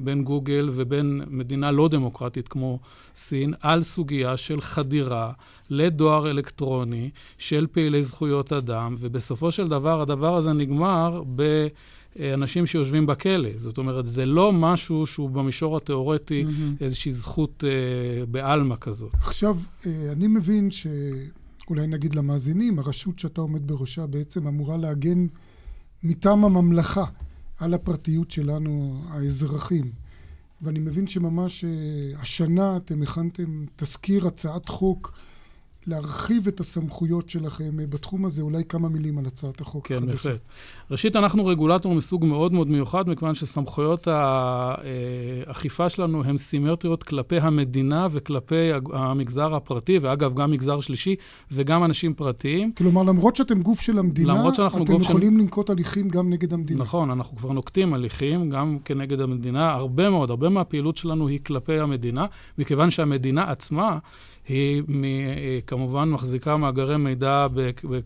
בין 0.01 0.25
גוגל 0.25 0.69
ובין 0.73 1.23
מדינה 1.27 1.71
לא 1.71 1.89
דמוקרטית 1.89 2.49
כמו 2.49 2.79
סין, 3.15 3.55
על 3.61 3.83
סוגיה 3.83 4.37
של 4.37 4.61
חדירה 4.61 5.33
לדואר 5.71 6.31
אלקטרוני 6.31 7.11
של 7.39 7.67
פעילי 7.67 8.03
זכויות 8.03 8.53
אדם, 8.53 8.95
ובסופו 8.99 9.51
של 9.51 9.69
דבר 9.69 10.01
הדבר 10.01 10.37
הזה 10.37 10.53
נגמר 10.53 11.23
ב... 11.37 11.67
אנשים 12.35 12.67
שיושבים 12.67 13.07
בכלא. 13.07 13.49
זאת 13.57 13.79
אומרת, 13.79 14.07
זה 14.07 14.25
לא 14.25 14.53
משהו 14.53 15.07
שהוא 15.07 15.31
במישור 15.31 15.77
התיאורטי 15.77 16.45
מהמם. 16.45 16.75
איזושהי 16.81 17.13
זכות 17.13 17.65
אה, 17.67 18.27
בעלמא 18.27 18.75
כזאת. 18.81 19.15
עכשיו, 19.15 19.57
אה, 19.87 20.13
אני 20.13 20.27
מבין 20.27 20.71
שאולי 20.71 21.87
נגיד 21.87 22.15
למאזינים, 22.15 22.79
הרשות 22.79 23.19
שאתה 23.19 23.41
עומד 23.41 23.67
בראשה 23.67 24.07
בעצם 24.07 24.47
אמורה 24.47 24.77
להגן 24.77 25.27
מטעם 26.03 26.45
הממלכה 26.45 27.05
על 27.61 27.75
הפרטיות 27.75 28.31
שלנו, 28.31 29.03
האזרחים. 29.09 29.93
ואני 30.63 30.79
מבין 30.79 31.07
שממש 31.07 31.65
אה, 31.65 31.71
השנה 32.21 32.77
אתם 32.77 33.03
הכנתם 33.03 33.65
תזכיר 33.77 34.27
הצעת 34.27 34.69
חוק 34.69 35.13
להרחיב 35.87 36.49
את 36.49 36.61
הסמכויות 36.61 37.31
שלכם 37.31 37.81
אה, 37.81 37.87
בתחום 37.87 38.25
הזה. 38.25 38.43
אולי 38.43 38.65
כמה 38.65 38.89
מילים 38.89 39.19
על 39.19 39.27
הצעת 39.27 39.61
החוק 39.61 39.87
כן, 39.89 39.95
החדשה. 39.95 40.13
בהחלט. 40.13 40.41
ראשית, 40.91 41.17
אנחנו 41.17 41.47
רגולטור 41.47 41.95
מסוג 41.95 42.25
מאוד 42.25 42.53
מאוד 42.53 42.69
מיוחד, 42.71 43.09
מכיוון 43.09 43.35
שסמכויות 43.35 44.09
האכיפה 45.47 45.89
שלנו 45.89 46.25
הן 46.25 46.37
סימטריות 46.37 47.03
כלפי 47.03 47.37
המדינה 47.39 48.07
וכלפי 48.11 48.71
המגזר 48.93 49.55
הפרטי, 49.55 49.99
ואגב, 49.99 50.35
גם 50.35 50.51
מגזר 50.51 50.81
שלישי 50.81 51.15
וגם 51.53 51.85
אנשים 51.85 52.15
פרטיים. 52.15 52.73
כלומר, 52.73 53.03
למרות 53.03 53.37
שאתם 53.37 53.63
גוף 53.63 53.81
של 53.81 53.99
המדינה, 53.99 54.33
אתם 54.59 54.93
גוף 54.93 55.03
של- 55.03 55.11
יכולים 55.11 55.39
לנקוט 55.39 55.71
הליכים 55.71 56.09
גם 56.09 56.31
נגד 56.31 56.53
המדינה. 56.53 56.81
נכון, 56.81 57.11
אנחנו 57.11 57.37
כבר 57.37 57.53
נוקטים 57.53 57.95
הליכים, 57.95 58.51
גם 58.51 58.79
כנגד 58.85 59.21
המדינה. 59.21 59.71
הרבה 59.73 60.11
מאוד, 60.11 60.31
הרבה 60.31 60.49
מהפעילות 60.49 60.97
שלנו 60.97 61.29
היא 61.29 61.39
כלפי 61.47 61.79
המדינה, 61.79 62.27
מכיוון 62.59 62.91
שהמדינה 62.91 63.51
עצמה 63.51 63.99
היא 64.49 64.83
מ- 64.89 65.05
אה, 65.05 65.59
כמובן 65.67 66.11
מחזיקה 66.11 66.57
מאגרי 66.57 66.97
מידע 66.97 67.47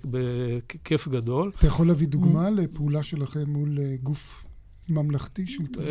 בהיקף 0.04 1.08
גדול. 1.08 1.50
אתה 1.58 1.66
יכול 1.66 1.86
להביא 1.86 2.08
דוגמה 2.08 2.50
לפעולה 2.74 3.02
שלכם 3.02 3.44
מול 3.46 3.78
אה, 3.78 3.94
גוף 4.02 4.44
ממלכתי 4.88 5.46
שלטוני? 5.46 5.86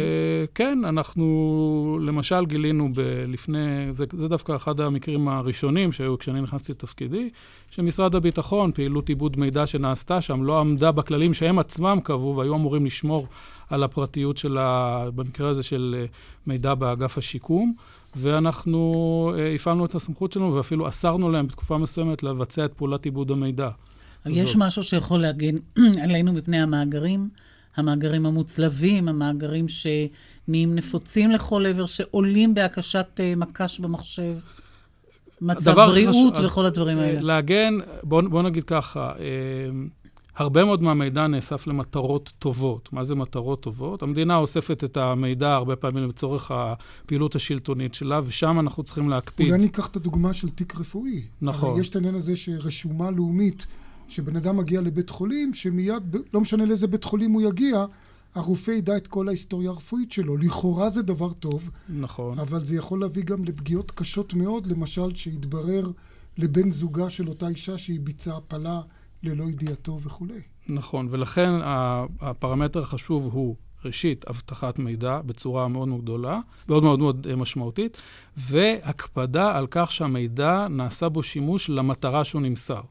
כן, 0.55 0.79
אנחנו 0.85 1.99
למשל 2.01 2.45
גילינו 2.45 2.89
לפני, 3.27 3.59
זה, 3.91 4.05
זה 4.13 4.27
דווקא 4.27 4.55
אחד 4.55 4.79
המקרים 4.79 5.27
הראשונים 5.27 5.91
שהיו 5.91 6.17
כשאני 6.17 6.41
נכנסתי 6.41 6.71
לתפקידי, 6.71 7.29
שמשרד 7.69 8.15
הביטחון, 8.15 8.71
פעילות 8.71 9.09
עיבוד 9.09 9.39
מידע 9.39 9.65
שנעשתה 9.65 10.21
שם, 10.21 10.43
לא 10.43 10.59
עמדה 10.59 10.91
בכללים 10.91 11.33
שהם 11.33 11.59
עצמם 11.59 11.99
קבעו 12.03 12.35
והיו 12.35 12.55
אמורים 12.55 12.85
לשמור 12.85 13.27
על 13.69 13.83
הפרטיות 13.83 14.37
של, 14.37 14.57
ה, 14.57 15.05
במקרה 15.15 15.49
הזה 15.49 15.63
של 15.63 16.05
מידע 16.47 16.73
באגף 16.73 17.17
השיקום. 17.17 17.73
ואנחנו 18.15 19.33
הפעלנו 19.55 19.85
את 19.85 19.95
הסמכות 19.95 20.31
שלנו 20.31 20.53
ואפילו 20.53 20.87
אסרנו 20.87 21.31
להם 21.31 21.47
בתקופה 21.47 21.77
מסוימת 21.77 22.23
לבצע 22.23 22.65
את 22.65 22.73
פעולת 22.73 23.05
עיבוד 23.05 23.31
המידע. 23.31 23.69
יש 24.25 24.49
זאת. 24.49 24.57
משהו 24.59 24.83
שיכול 24.83 25.21
להגן 25.21 25.55
עלינו 26.03 26.33
מפני 26.33 26.61
המאגרים? 26.61 27.29
המאגרים 27.75 28.25
המוצלבים, 28.25 29.07
המאגרים 29.09 29.65
שנהיים 29.67 30.75
נפוצים 30.75 31.31
לכל 31.31 31.65
עבר, 31.65 31.85
שעולים 31.85 32.53
בהקשת 32.53 33.19
מקש 33.37 33.79
במחשב, 33.79 34.35
מצב 35.41 35.75
בריאות 35.75 36.35
חש... 36.35 36.45
וכל 36.45 36.65
הדברים 36.65 36.97
האלה. 36.97 37.21
להגן, 37.21 37.73
בואו 38.03 38.29
בוא 38.29 38.41
נגיד 38.41 38.63
ככה, 38.63 39.11
הרבה 40.35 40.65
מאוד 40.65 40.83
מהמידע 40.83 41.27
נאסף 41.27 41.67
למטרות 41.67 42.33
טובות. 42.39 42.93
מה 42.93 43.03
זה 43.03 43.15
מטרות 43.15 43.61
טובות? 43.61 44.03
המדינה 44.03 44.35
אוספת 44.37 44.83
את 44.83 44.97
המידע 44.97 45.53
הרבה 45.53 45.75
פעמים 45.75 46.09
לצורך 46.09 46.51
הפעילות 46.51 47.35
השלטונית 47.35 47.93
שלה, 47.93 48.19
ושם 48.25 48.59
אנחנו 48.59 48.83
צריכים 48.83 49.09
להקפיד. 49.09 49.51
אולי 49.51 49.63
ניקח 49.63 49.87
את 49.87 49.95
הדוגמה 49.95 50.33
של 50.33 50.49
תיק 50.49 50.75
רפואי. 50.75 51.21
נכון. 51.41 51.79
יש 51.79 51.89
את 51.89 51.95
העניין 51.95 52.15
הזה 52.15 52.35
שרשומה 52.35 53.11
לאומית, 53.11 53.65
שבן 54.07 54.35
אדם 54.35 54.57
מגיע 54.57 54.81
לבית 54.81 55.09
חולים, 55.09 55.53
שמיד, 55.53 56.15
לא 56.33 56.41
משנה 56.41 56.65
לאיזה 56.65 56.87
בית 56.87 57.03
חולים 57.03 57.31
הוא 57.31 57.41
יגיע, 57.41 57.85
הרופא 58.35 58.71
ידע 58.71 58.97
את 58.97 59.07
כל 59.07 59.27
ההיסטוריה 59.27 59.69
הרפואית 59.69 60.11
שלו. 60.11 60.37
לכאורה 60.37 60.89
זה 60.89 61.01
דבר 61.01 61.33
טוב. 61.33 61.69
נכון. 61.89 62.39
אבל 62.39 62.65
זה 62.65 62.75
יכול 62.75 63.01
להביא 63.01 63.23
גם 63.23 63.43
לפגיעות 63.43 63.91
קשות 63.91 64.33
מאוד, 64.33 64.67
למשל, 64.67 65.15
שיתברר 65.15 65.91
לבן 66.37 66.71
זוגה 66.71 67.09
של 67.09 67.29
אותה 67.29 67.47
אישה 67.47 67.77
שהיא 67.77 67.99
ביצעה 67.99 68.37
הפלה. 68.37 68.81
ללא 69.23 69.43
ידיעתו 69.43 69.99
וכולי. 70.01 70.41
נכון, 70.69 71.07
ולכן 71.11 71.49
הפרמטר 72.21 72.79
החשוב 72.79 73.29
הוא, 73.33 73.55
ראשית, 73.85 74.25
אבטחת 74.29 74.79
מידע 74.79 75.21
בצורה 75.25 75.67
מאוד 75.67 75.87
מאוד 75.87 76.01
גדולה, 76.01 76.39
מאוד 76.69 76.83
מאוד 76.83 76.99
מאוד 76.99 77.35
משמעותית, 77.35 77.97
והקפדה 78.37 79.57
על 79.57 79.67
כך 79.71 79.91
שהמידע 79.91 80.67
נעשה 80.69 81.09
בו 81.09 81.23
שימוש 81.23 81.69
למטרה 81.69 82.23
שהוא 82.23 82.41
נמסר. 82.41 82.81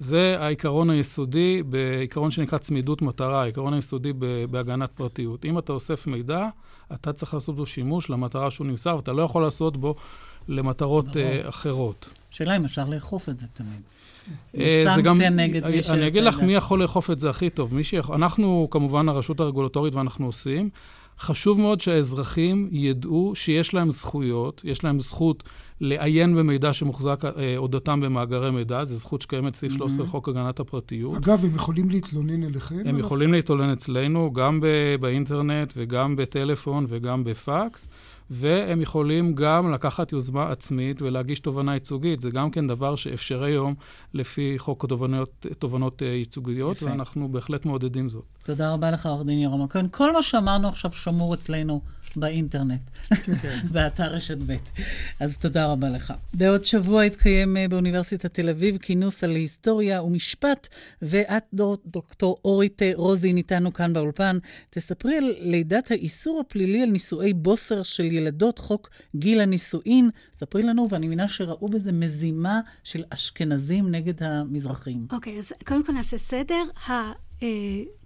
זה 0.00 0.36
העיקרון 0.38 0.90
היסודי, 0.90 1.62
בעיקרון 1.62 2.30
שנקרא 2.30 2.58
צמידות 2.58 3.02
מטרה, 3.02 3.42
העיקרון 3.42 3.74
היסודי 3.74 4.12
בהגנת 4.50 4.90
פרטיות. 4.90 5.44
אם 5.44 5.58
אתה 5.58 5.72
אוסף 5.72 6.06
מידע, 6.06 6.46
אתה 6.92 7.12
צריך 7.12 7.34
לעשות 7.34 7.56
בו 7.56 7.66
שימוש 7.66 8.10
למטרה 8.10 8.50
שהוא 8.50 8.66
נמסר, 8.66 8.96
ואתה 8.96 9.12
לא 9.12 9.22
יכול 9.22 9.42
לעשות 9.42 9.76
בו 9.76 9.94
למטרות 10.48 11.06
uh, 11.06 11.48
אחרות. 11.48 12.12
שאלה 12.30 12.56
אם 12.56 12.64
אפשר 12.64 12.88
לאכוף 12.88 13.28
את 13.28 13.40
זה 13.40 13.46
תמיד. 13.46 13.80
יש 14.54 14.72
סנקציה 14.72 15.30
נגד 15.30 15.66
מי 15.66 15.82
זה. 15.82 15.94
אני 15.94 16.06
אגיד 16.06 16.22
לך 16.22 16.40
מי 16.40 16.54
יכול 16.54 16.82
לאכוף 16.82 17.10
את 17.10 17.20
זה 17.20 17.30
הכי 17.30 17.50
טוב. 17.50 17.74
אנחנו, 18.12 18.68
כמובן, 18.70 19.08
הרשות 19.08 19.40
הרגולטורית, 19.40 19.94
ואנחנו 19.94 20.26
עושים. 20.26 20.70
חשוב 21.20 21.60
מאוד 21.60 21.80
שהאזרחים 21.80 22.68
ידעו 22.72 23.32
שיש 23.34 23.74
להם 23.74 23.90
זכויות, 23.90 24.62
יש 24.64 24.84
להם 24.84 25.00
זכות 25.00 25.42
לעיין 25.80 26.36
במידע 26.36 26.72
שמוחזק 26.72 27.24
אה, 27.24 27.56
אודותם 27.56 28.00
במאגרי 28.00 28.50
מידע, 28.50 28.84
זו 28.84 28.96
זכות 28.96 29.22
שקיימת 29.22 29.54
סעיף 29.54 29.72
13 29.72 30.04
לחוק 30.04 30.28
הגנת 30.28 30.60
הפרטיות. 30.60 31.16
אגב, 31.16 31.44
הם 31.44 31.54
יכולים 31.54 31.90
להתלונן 31.90 32.42
אליכם? 32.42 32.82
הם 32.84 32.98
יכולים 32.98 33.32
להתלונן 33.32 33.72
אצלנו, 33.72 34.32
גם 34.32 34.60
באינטרנט 35.00 35.72
וגם 35.76 36.16
בטלפון 36.16 36.86
וגם 36.88 37.24
בפקס. 37.24 37.88
והם 38.30 38.82
יכולים 38.82 39.34
גם 39.34 39.72
לקחת 39.72 40.12
יוזמה 40.12 40.50
עצמית 40.50 41.02
ולהגיש 41.02 41.40
תובנה 41.40 41.74
ייצוגית. 41.74 42.20
זה 42.20 42.30
גם 42.30 42.50
כן 42.50 42.66
דבר 42.66 42.96
שאפשר 42.96 43.44
היום 43.44 43.74
לפי 44.14 44.54
חוק 44.58 44.84
התובנות, 44.84 45.46
תובנות 45.58 46.02
אה, 46.02 46.08
ייצוגיות, 46.08 46.76
יפה. 46.76 46.86
ואנחנו 46.86 47.28
בהחלט 47.28 47.66
מעודדים 47.66 48.08
זאת. 48.08 48.24
תודה 48.44 48.72
רבה 48.72 48.90
לך, 48.90 49.06
עורך 49.06 49.26
דין 49.26 49.38
ירום 49.38 49.62
הכהן. 49.62 49.86
כל 49.90 50.12
מה 50.12 50.22
שאמרנו 50.22 50.68
עכשיו 50.68 50.92
שמור 50.92 51.34
אצלנו 51.34 51.80
באינטרנט, 52.16 52.80
כן. 53.42 53.58
באתר 53.72 54.12
רשת 54.12 54.38
ב'. 54.46 54.56
אז 55.20 55.36
תודה 55.36 55.66
רבה 55.66 55.90
לך. 55.90 56.14
בעוד 56.34 56.64
שבוע 56.64 57.04
יתקיים 57.04 57.56
אה, 57.56 57.68
באוניברסיטת 57.68 58.34
תל 58.34 58.48
אביב 58.48 58.76
כינוס 58.78 59.24
על 59.24 59.34
היסטוריה 59.34 60.02
ומשפט, 60.02 60.68
ואת, 61.02 61.44
דוקטור 61.86 62.36
אורית 62.44 62.82
אה, 62.82 62.92
רוזין, 62.94 63.36
איתנו 63.36 63.72
כאן 63.72 63.92
באולפן. 63.92 64.38
תספרי 64.70 65.16
על 65.16 65.34
לידת 65.38 65.90
האיסור 65.90 66.40
הפלילי 66.40 66.82
על 66.82 66.90
נישואי 66.90 67.32
בוסר 67.32 67.82
של 67.82 68.04
ילדות, 68.04 68.58
חוק 68.58 68.90
גיל 69.16 69.40
הנישואין. 69.40 70.10
ספרי 70.36 70.62
לנו, 70.62 70.88
ואני 70.90 71.06
מבינה 71.06 71.28
שראו 71.28 71.68
בזה 71.68 71.92
מזימה 71.92 72.60
של 72.84 73.04
אשכנזים 73.10 73.90
נגד 73.90 74.22
המזרחים. 74.22 75.06
אוקיי, 75.12 75.34
okay, 75.34 75.38
אז 75.38 75.52
קודם 75.66 75.86
כל 75.86 75.92
נעשה 75.92 76.18
סדר. 76.18 76.62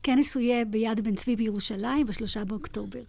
הכנס 0.01 0.35
הוא 0.35 0.43
יהיה 0.43 0.65
ביד 0.65 1.01
בן 1.01 1.15
צבי 1.15 1.37
בירושלים 1.37 2.07
בשלושה 2.07 2.45
באוקטובר. 2.45 3.01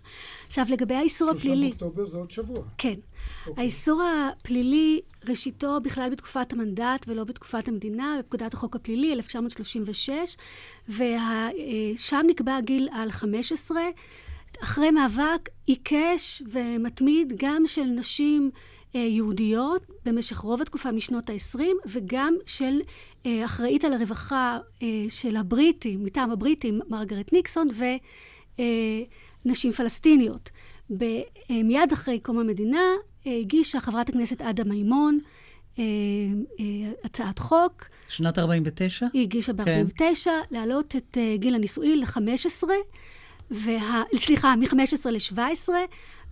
עכשיו, 0.47 0.65
לגבי 0.69 0.93
האיסור 0.93 1.29
הפלילי... 1.29 1.67
שלושה 1.69 1.85
באוקטובר 1.85 2.09
זה 2.09 2.17
עוד 2.17 2.31
שבוע. 2.31 2.63
כן. 2.77 2.93
Okay. 2.93 3.47
אוקיי. 3.47 3.63
האיסור 3.63 4.01
הפלילי, 4.03 5.01
ראשיתו 5.29 5.81
בכלל 5.83 6.09
בתקופת 6.09 6.53
המנדט 6.53 7.05
ולא 7.07 7.23
בתקופת 7.23 7.67
המדינה, 7.67 8.17
בפקודת 8.19 8.53
החוק 8.53 8.75
הפלילי, 8.75 9.13
1936, 9.13 10.11
ושם 10.89 12.25
נקבע 12.27 12.61
גיל 12.61 12.89
על 12.91 13.11
15. 13.11 13.81
אחרי 14.63 14.91
מאבק 14.91 15.49
עיקש 15.65 16.41
ומתמיד 16.51 17.33
גם 17.37 17.63
של 17.65 17.83
נשים 17.83 18.51
אה, 18.95 18.99
יהודיות 18.99 19.85
במשך 20.05 20.37
רוב 20.37 20.61
התקופה 20.61 20.91
משנות 20.91 21.29
ה-20, 21.29 21.59
וגם 21.85 22.35
של 22.45 22.79
אה, 22.81 22.83
אחראית 23.45 23.85
על 23.85 23.93
הרווחה 23.93 24.59
אה, 24.83 24.87
של 25.09 25.35
הבריטים, 25.35 26.03
מטעם 26.03 26.31
הבריטים, 26.31 26.79
מרגרט 26.89 27.33
ניקסון, 27.33 27.67
ונשים 29.45 29.71
פלסטיניות. 29.71 30.49
מיד 31.49 31.91
אחרי 31.93 32.19
קום 32.19 32.39
המדינה 32.39 32.83
הגישה 33.25 33.79
חברת 33.79 34.09
הכנסת 34.09 34.41
עדה 34.41 34.63
מימון 34.63 35.19
הצעת 37.03 37.39
חוק. 37.39 37.85
שנת 38.07 38.39
49? 38.39 39.07
היא 39.13 39.21
הגישה 39.21 39.53
ב-49, 39.53 39.97
כן. 39.97 40.11
להעלות 40.51 40.95
את 40.95 41.17
גיל 41.35 41.55
הנישואי 41.55 41.95
ל-15. 41.95 42.63
וה... 43.51 44.03
סליחה, 44.15 44.55
מ-15 44.55 45.09
ל-17, 45.11 45.69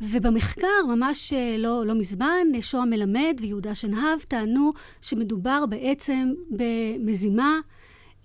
ובמחקר, 0.02 0.86
ממש 0.96 1.34
אה, 1.34 1.56
לא, 1.58 1.86
לא 1.86 1.96
מזמן, 1.96 2.48
שוהם 2.62 2.90
מלמד 2.90 3.36
ויהודה 3.42 3.76
שנהב 3.76 4.20
טענו 4.28 4.74
שמדובר 5.02 5.66
בעצם 5.70 6.34
במזימה 6.50 7.60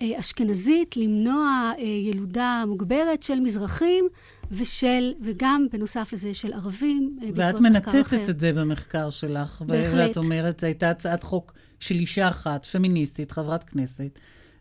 אה, 0.03 0.18
אשכנזית 0.18 0.97
למנוע 0.97 1.72
אה, 1.78 1.84
ילודה 1.84 2.64
מוגברת 2.66 3.22
של 3.22 3.41
מזרחים 3.41 4.09
ושל, 4.51 5.12
וגם 5.20 5.66
בנוסף 5.72 6.12
לזה 6.12 6.34
של 6.34 6.53
ערבים. 6.53 7.18
ואת 7.34 7.61
מנתצת 7.61 8.28
את 8.28 8.41
זה 8.41 8.53
במחקר 8.53 9.11
שלך. 9.11 9.62
בהחלט. 9.66 10.09
ואת 10.09 10.16
אומרת, 10.16 10.61
זו 10.61 10.66
הייתה 10.66 10.91
הצעת 10.91 11.22
חוק 11.22 11.53
של 11.80 11.95
אישה 11.95 12.28
אחת, 12.28 12.66
פמיניסטית, 12.66 13.30
חברת 13.30 13.64
כנסת. 13.64 14.18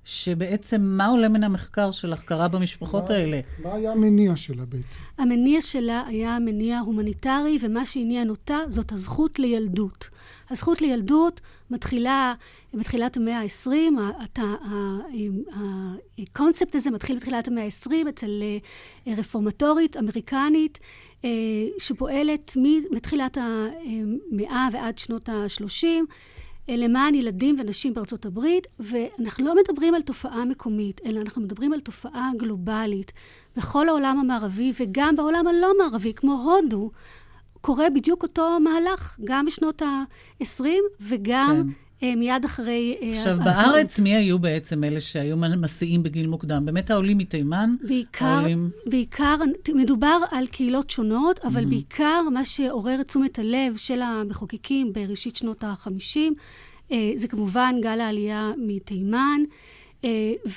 שבעצם 0.08 0.82
מה 0.82 1.06
עולה 1.06 1.30
מן 1.30 1.44
המחקר 1.44 1.92
שלך 1.92 2.24
קרה 2.24 2.48
במשפחות 2.48 3.10
מה, 3.10 3.16
האלה? 3.16 3.40
מה 3.64 3.74
היה 3.74 3.92
המניע 3.92 4.36
שלה 4.36 4.66
בעצם? 4.66 5.00
המניע 5.18 5.62
שלה 5.62 6.04
היה 6.08 6.40
מניע 6.40 6.80
הומניטרי, 6.80 7.58
ומה 7.62 7.86
שעניין 7.86 8.30
אותה 8.30 8.58
זאת 8.70 8.92
הזכות 8.92 9.40
לילדות. 9.40 10.10
הזכות 10.50 10.82
לילדות 10.82 11.42
מתחילה 11.70 12.34
בתחילת 12.74 13.18
המאה 13.18 13.42
ה-20, 13.42 13.72
הקונספט 16.18 16.76
הזה 16.76 16.92
מתחיל 16.92 17.16
בתחילת 17.16 17.48
המאה 17.48 17.64
ה-20 17.64 18.10
אצל 18.10 18.44
אה, 19.08 19.14
רפורמטורית 19.18 19.98
אמריקנית, 19.98 20.80
אה, 21.26 21.30
שפועלת 21.80 22.58
מתחילת 22.92 23.38
המאה 23.38 24.68
ועד 24.74 24.98
שנות 24.98 25.30
ה-30. 25.30 25.88
למען 26.70 27.16
ילדים 27.16 27.56
ונשים 27.60 27.94
בארצות 27.94 28.26
הברית, 28.26 28.68
ואנחנו 28.80 29.46
לא 29.46 29.56
מדברים 29.56 29.96
על 29.96 30.02
תופעה 30.02 30.46
מקומית, 30.46 31.02
אלא 31.06 31.22
אנחנו 31.22 31.42
מדברים 31.42 31.74
על 31.74 31.80
תופעה 31.80 32.30
גלובלית. 32.38 33.14
בכל 33.56 33.90
העולם 33.90 34.20
המערבי 34.20 34.74
וגם 34.80 35.16
בעולם 35.16 35.48
הלא 35.48 35.72
מערבי, 35.78 36.14
כמו 36.14 36.34
הודו, 36.34 36.92
קורה 37.62 37.90
בדיוק 37.90 38.24
אותו 38.24 38.60
מהלך, 38.60 39.18
גם 39.24 39.46
בשנות 39.46 39.82
ה-20 39.82 40.66
וגם... 41.02 41.64
כן. 41.64 41.87
אה, 42.04 42.16
מיד 42.16 42.46
אחרי... 42.46 42.98
אה, 43.02 43.12
עכשיו, 43.12 43.38
בארץ, 43.46 44.00
מי 44.00 44.16
היו 44.16 44.40
בעצם 44.40 44.84
אלה 44.84 45.02
שהיו 45.02 45.38
מסיעים 45.38 46.04
בגיל 46.04 46.28
מוקדם? 46.28 46.66
באמת 46.66 46.92
העולים 46.92 47.18
מתימן? 47.18 47.76
בעיקר, 47.88 48.26
העולים... 48.26 48.70
בעיקר, 48.86 49.36
מדובר 49.76 50.18
על 50.32 50.48
קהילות 50.48 50.90
שונות, 50.90 51.40
אבל 51.46 51.64
mm-hmm. 51.64 51.68
בעיקר 51.68 52.22
מה 52.34 52.46
שעורר 52.46 53.02
את 53.02 53.08
תשומת 53.08 53.40
הלב 53.40 53.78
של 53.78 54.02
המחוקקים 54.02 54.94
בראשית 54.94 55.36
שנות 55.36 55.64
ה-50, 55.64 56.20
אה, 56.92 57.12
זה 57.16 57.28
כמובן 57.28 57.76
גל 57.82 58.02
העלייה 58.02 58.52
מתימן. 58.58 59.42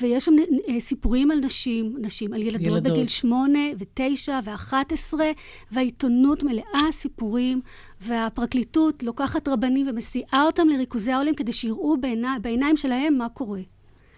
ויש 0.01 0.25
שם 0.25 0.35
סיפורים 0.79 1.31
על 1.31 1.39
נשים, 1.39 1.97
נשים, 2.01 2.33
על 2.33 2.43
ילדות, 2.43 2.67
ילדות. 2.67 2.93
בגיל 2.93 3.09
שמונה 3.09 3.59
ותשע 3.79 4.41
ואחת 4.45 4.93
עשרה, 4.93 5.31
והעיתונות 5.73 6.43
מלאה 6.43 6.93
סיפורים, 6.93 7.61
והפרקליטות 8.01 9.03
לוקחת 9.03 9.49
רבנים 9.49 9.89
ומסיעה 9.89 10.45
אותם 10.47 10.69
לריכוזי 10.69 11.13
העולים 11.13 11.35
כדי 11.35 11.53
שיראו 11.53 11.97
בעיני, 12.01 12.29
בעיניים 12.43 12.77
שלהם 12.77 13.19
מה 13.19 13.29
קורה. 13.29 13.61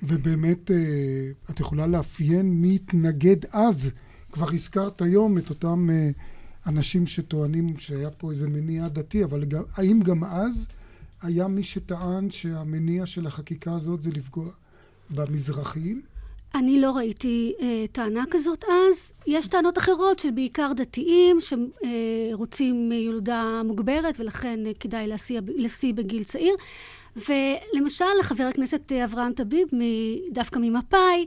ובאמת, 0.02 0.70
את 1.50 1.60
יכולה 1.60 1.86
לאפיין 1.86 2.50
מי 2.50 2.74
התנגד 2.74 3.36
אז. 3.52 3.90
כבר 4.32 4.50
הזכרת 4.52 5.02
היום 5.02 5.38
את 5.38 5.50
אותם 5.50 5.88
אנשים 6.66 7.06
שטוענים 7.06 7.66
שהיה 7.78 8.10
פה 8.10 8.30
איזה 8.30 8.48
מניע 8.48 8.88
דתי, 8.88 9.24
אבל 9.24 9.44
גם, 9.44 9.62
האם 9.74 10.00
גם 10.00 10.24
אז 10.24 10.68
היה 11.22 11.48
מי 11.48 11.62
שטען 11.62 12.30
שהמניע 12.30 13.06
של 13.06 13.26
החקיקה 13.26 13.72
הזאת 13.72 14.02
זה 14.02 14.10
לפגוע 14.10 14.50
במזרחיים? 15.14 16.02
אני 16.54 16.80
לא 16.80 16.90
ראיתי 16.90 17.54
אה, 17.60 17.84
טענה 17.92 18.24
כזאת 18.30 18.64
אז. 18.64 19.12
יש 19.26 19.48
טענות 19.48 19.78
אחרות 19.78 20.18
של 20.18 20.30
בעיקר 20.30 20.72
דתיים 20.76 21.38
שרוצים 21.40 22.92
אה, 22.92 22.96
ילודה 22.96 23.62
מוגברת 23.64 24.20
ולכן 24.20 24.66
אה, 24.66 24.72
כדאי 24.80 25.06
להשיא 25.56 25.92
בגיל 25.94 26.24
צעיר. 26.24 26.54
ולמשל, 27.16 28.04
חבר 28.22 28.44
הכנסת 28.44 28.92
אברהם 28.92 29.32
טביב, 29.32 29.68
דווקא 30.32 30.58
ממפא"י, 30.58 31.26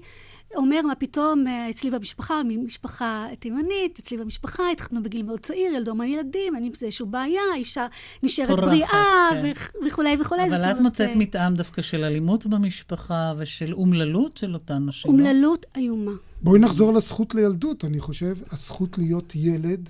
אומר, 0.55 0.81
מה 0.81 0.95
פתאום, 0.95 1.47
אה, 1.47 1.69
אצלי 1.69 1.91
במשפחה, 1.91 2.41
ממשפחה 2.45 3.27
תימנית, 3.39 3.99
אצלי 3.99 4.17
במשפחה, 4.17 4.63
התחתנו 4.71 5.03
בגיל 5.03 5.23
מאוד 5.23 5.39
צעיר, 5.39 5.73
ילדו 5.73 5.91
המון 5.91 6.07
ילדים, 6.07 6.55
אין 6.55 6.63
עם 6.63 6.73
זה 6.73 6.85
איזושהי 6.85 7.05
בעיה, 7.05 7.41
אישה 7.55 7.87
נשארת 8.23 8.59
בריאה, 8.59 9.29
כן. 9.31 9.51
וכולי 9.87 10.17
וכולי. 10.19 10.47
אבל 10.47 10.63
את 10.63 10.79
מוצאת 10.79 11.09
אה, 11.09 11.15
מטעם 11.15 11.55
דווקא 11.55 11.81
של 11.81 12.03
אלימות 12.03 12.45
במשפחה 12.45 13.33
ושל 13.37 13.73
אומללות 13.73 14.37
של 14.37 14.53
אותן 14.53 14.85
נשים. 14.85 15.11
לא? 15.11 15.17
אומללות 15.17 15.65
איומה. 15.75 16.11
בואי 16.41 16.59
נחזור 16.59 16.93
לזכות 16.93 17.35
לילדות. 17.35 17.85
אני 17.85 17.99
חושב, 17.99 18.37
הזכות 18.51 18.97
להיות 18.97 19.33
ילד, 19.35 19.89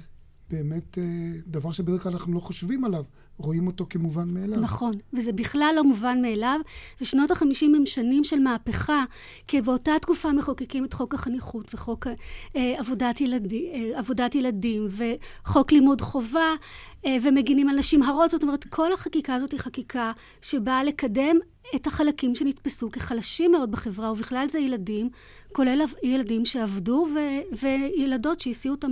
באמת 0.50 0.98
אה, 0.98 1.04
דבר 1.48 1.72
שבדרך 1.72 2.04
כלל 2.04 2.12
אנחנו 2.12 2.34
לא 2.34 2.40
חושבים 2.40 2.86
עליו. 2.86 3.04
רואים 3.38 3.68
אותו 3.68 3.86
כמובן 3.90 4.34
מאליו. 4.34 4.60
נכון, 4.60 4.94
וזה 5.14 5.34
בכלל 5.34 5.74
לא 5.76 5.84
מובן 5.84 6.22
מאליו. 6.22 6.60
ושנות 7.02 7.32
החמישים 7.32 7.76
הם 7.76 7.86
שנים 7.86 8.24
של 8.24 8.40
מהפכה, 8.40 9.04
כי 9.48 9.62
באותה 9.62 9.92
תקופה 10.02 10.32
מחוקקים 10.32 10.86
את 10.86 10.94
חוק 10.94 11.14
החניכות 11.14 11.74
וחוק 11.74 12.08
אה, 12.56 12.76
עבודת, 12.78 13.22
ילדי, 13.22 13.70
אה, 13.74 14.00
עבודת 14.00 14.36
ילדים 14.36 14.88
וחוק 14.90 15.72
לימוד 15.72 16.02
חובה, 16.02 16.54
ומגינים 17.24 17.70
על 17.70 17.76
נשים 17.78 18.04
הרות. 18.04 18.30
זאת 18.30 18.44
אומרת, 18.44 18.64
כל 18.64 18.94
החקיקה 18.94 19.36
הזאת 19.36 19.52
היא 19.52 19.60
חקיקה 19.60 20.12
שבאה 20.42 20.84
לקדם 20.84 21.38
את 21.76 21.88
החלקים 21.88 22.36
שנתפסו 22.36 22.92
כחלשים 22.92 23.52
מאוד 23.52 23.72
בחברה, 23.72 24.12
ובכלל 24.12 24.46
זה 24.50 24.60
ילדים, 24.60 25.10
כולל 25.52 25.82
ילדים 26.04 26.46
שעבדו, 26.46 27.08
ו- 27.16 27.66
וילדות 27.66 28.40
שהסיעו 28.40 28.76
אותם 28.76 28.92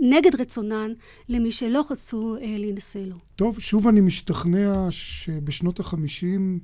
נגד 0.00 0.40
רצונן 0.40 0.92
למי 1.28 1.52
שלא 1.52 1.84
רצו 1.90 2.36
אה, 2.36 2.54
להינשא 2.58 2.98
לו. 2.98 3.16
טוב, 3.36 3.60
שוב 3.60 3.88
אני 3.88 4.00
משתכנע 4.00 4.86
שבשנות 4.90 5.80
החמישים 5.80 6.58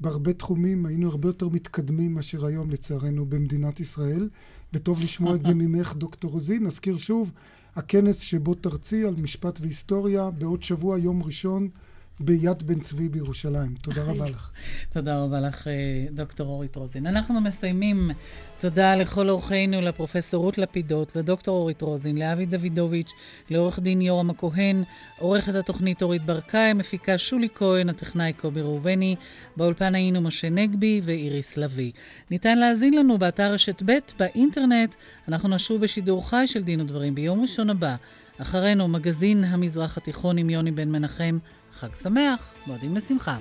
בהרבה 0.00 0.32
תחומים 0.32 0.86
היינו 0.86 1.08
הרבה 1.08 1.28
יותר 1.28 1.48
מתקדמים 1.48 2.14
מאשר 2.14 2.46
היום, 2.46 2.70
לצערנו, 2.70 3.26
במדינת 3.26 3.80
ישראל, 3.80 4.28
וטוב 4.72 5.02
לשמוע 5.02 5.34
את 5.34 5.42
זה 5.42 5.54
ממך, 5.60 5.94
דוקטור 5.94 6.30
רוזין. 6.30 6.66
נזכיר 6.66 6.98
שוב, 6.98 7.32
הכנס 7.76 8.18
שבו 8.18 8.54
תרצי 8.54 9.04
על 9.04 9.14
משפט 9.18 9.58
והיסטוריה, 9.60 10.30
בעוד 10.30 10.62
שבוע, 10.62 10.98
יום 10.98 11.22
ראשון, 11.22 11.68
ביד 12.20 12.62
בן 12.62 12.80
צבי 12.80 13.08
בירושלים. 13.08 13.74
תודה 13.82 14.02
רבה 14.02 14.30
לך. 14.30 14.50
תודה 14.90 15.22
רבה 15.22 15.40
לך, 15.40 15.68
אה, 15.68 15.72
דוקטור 16.10 16.48
אורית 16.48 16.76
רוזין. 16.76 17.06
אנחנו 17.06 17.40
מסיימים. 17.40 18.10
תודה 18.58 18.96
לכל 18.96 19.30
אורחינו, 19.30 19.80
לפרופסור 19.80 20.44
רות 20.44 20.58
לפידות, 20.58 21.16
לדוקטור 21.16 21.56
אורית 21.56 21.82
רוזין, 21.82 22.18
לאבי 22.18 22.46
דוידוביץ', 22.46 23.12
לעורך 23.50 23.78
דין 23.78 24.00
יורם 24.00 24.30
הכהן, 24.30 24.82
עורכת 25.18 25.54
התוכנית 25.54 26.02
אורית 26.02 26.24
ברקאי, 26.24 26.72
מפיקה 26.72 27.18
שולי 27.18 27.48
כהן, 27.54 27.88
הטכנאי 27.88 28.32
קובי 28.32 28.60
ראובני, 28.60 29.16
באולפן 29.56 29.94
היינו 29.94 30.20
משה 30.20 30.50
נגבי 30.50 31.00
ואיריס 31.04 31.56
לביא. 31.56 31.92
ניתן 32.30 32.58
להאזין 32.58 32.94
לנו 32.94 33.18
באתר 33.18 33.52
רשת 33.52 33.82
ב' 33.84 33.92
באינטרנט. 34.18 34.94
אנחנו 35.28 35.48
נשוב 35.48 35.80
בשידור 35.80 36.28
חי 36.28 36.46
של 36.46 36.62
דין 36.62 36.80
ודברים 36.80 37.14
ביום 37.14 37.42
ראשון 37.42 37.70
הבא. 37.70 37.96
אחרינו, 38.38 38.88
מגזין 38.88 39.44
המזרח 39.44 39.96
התיכון 39.96 40.38
עם 40.38 40.50
יוני 40.50 40.70
בן 40.70 40.88
מנחם. 40.88 41.38
חג 41.76 41.94
שמח, 41.94 42.54
מועדים 42.66 42.96
לשמחה. 42.96 43.36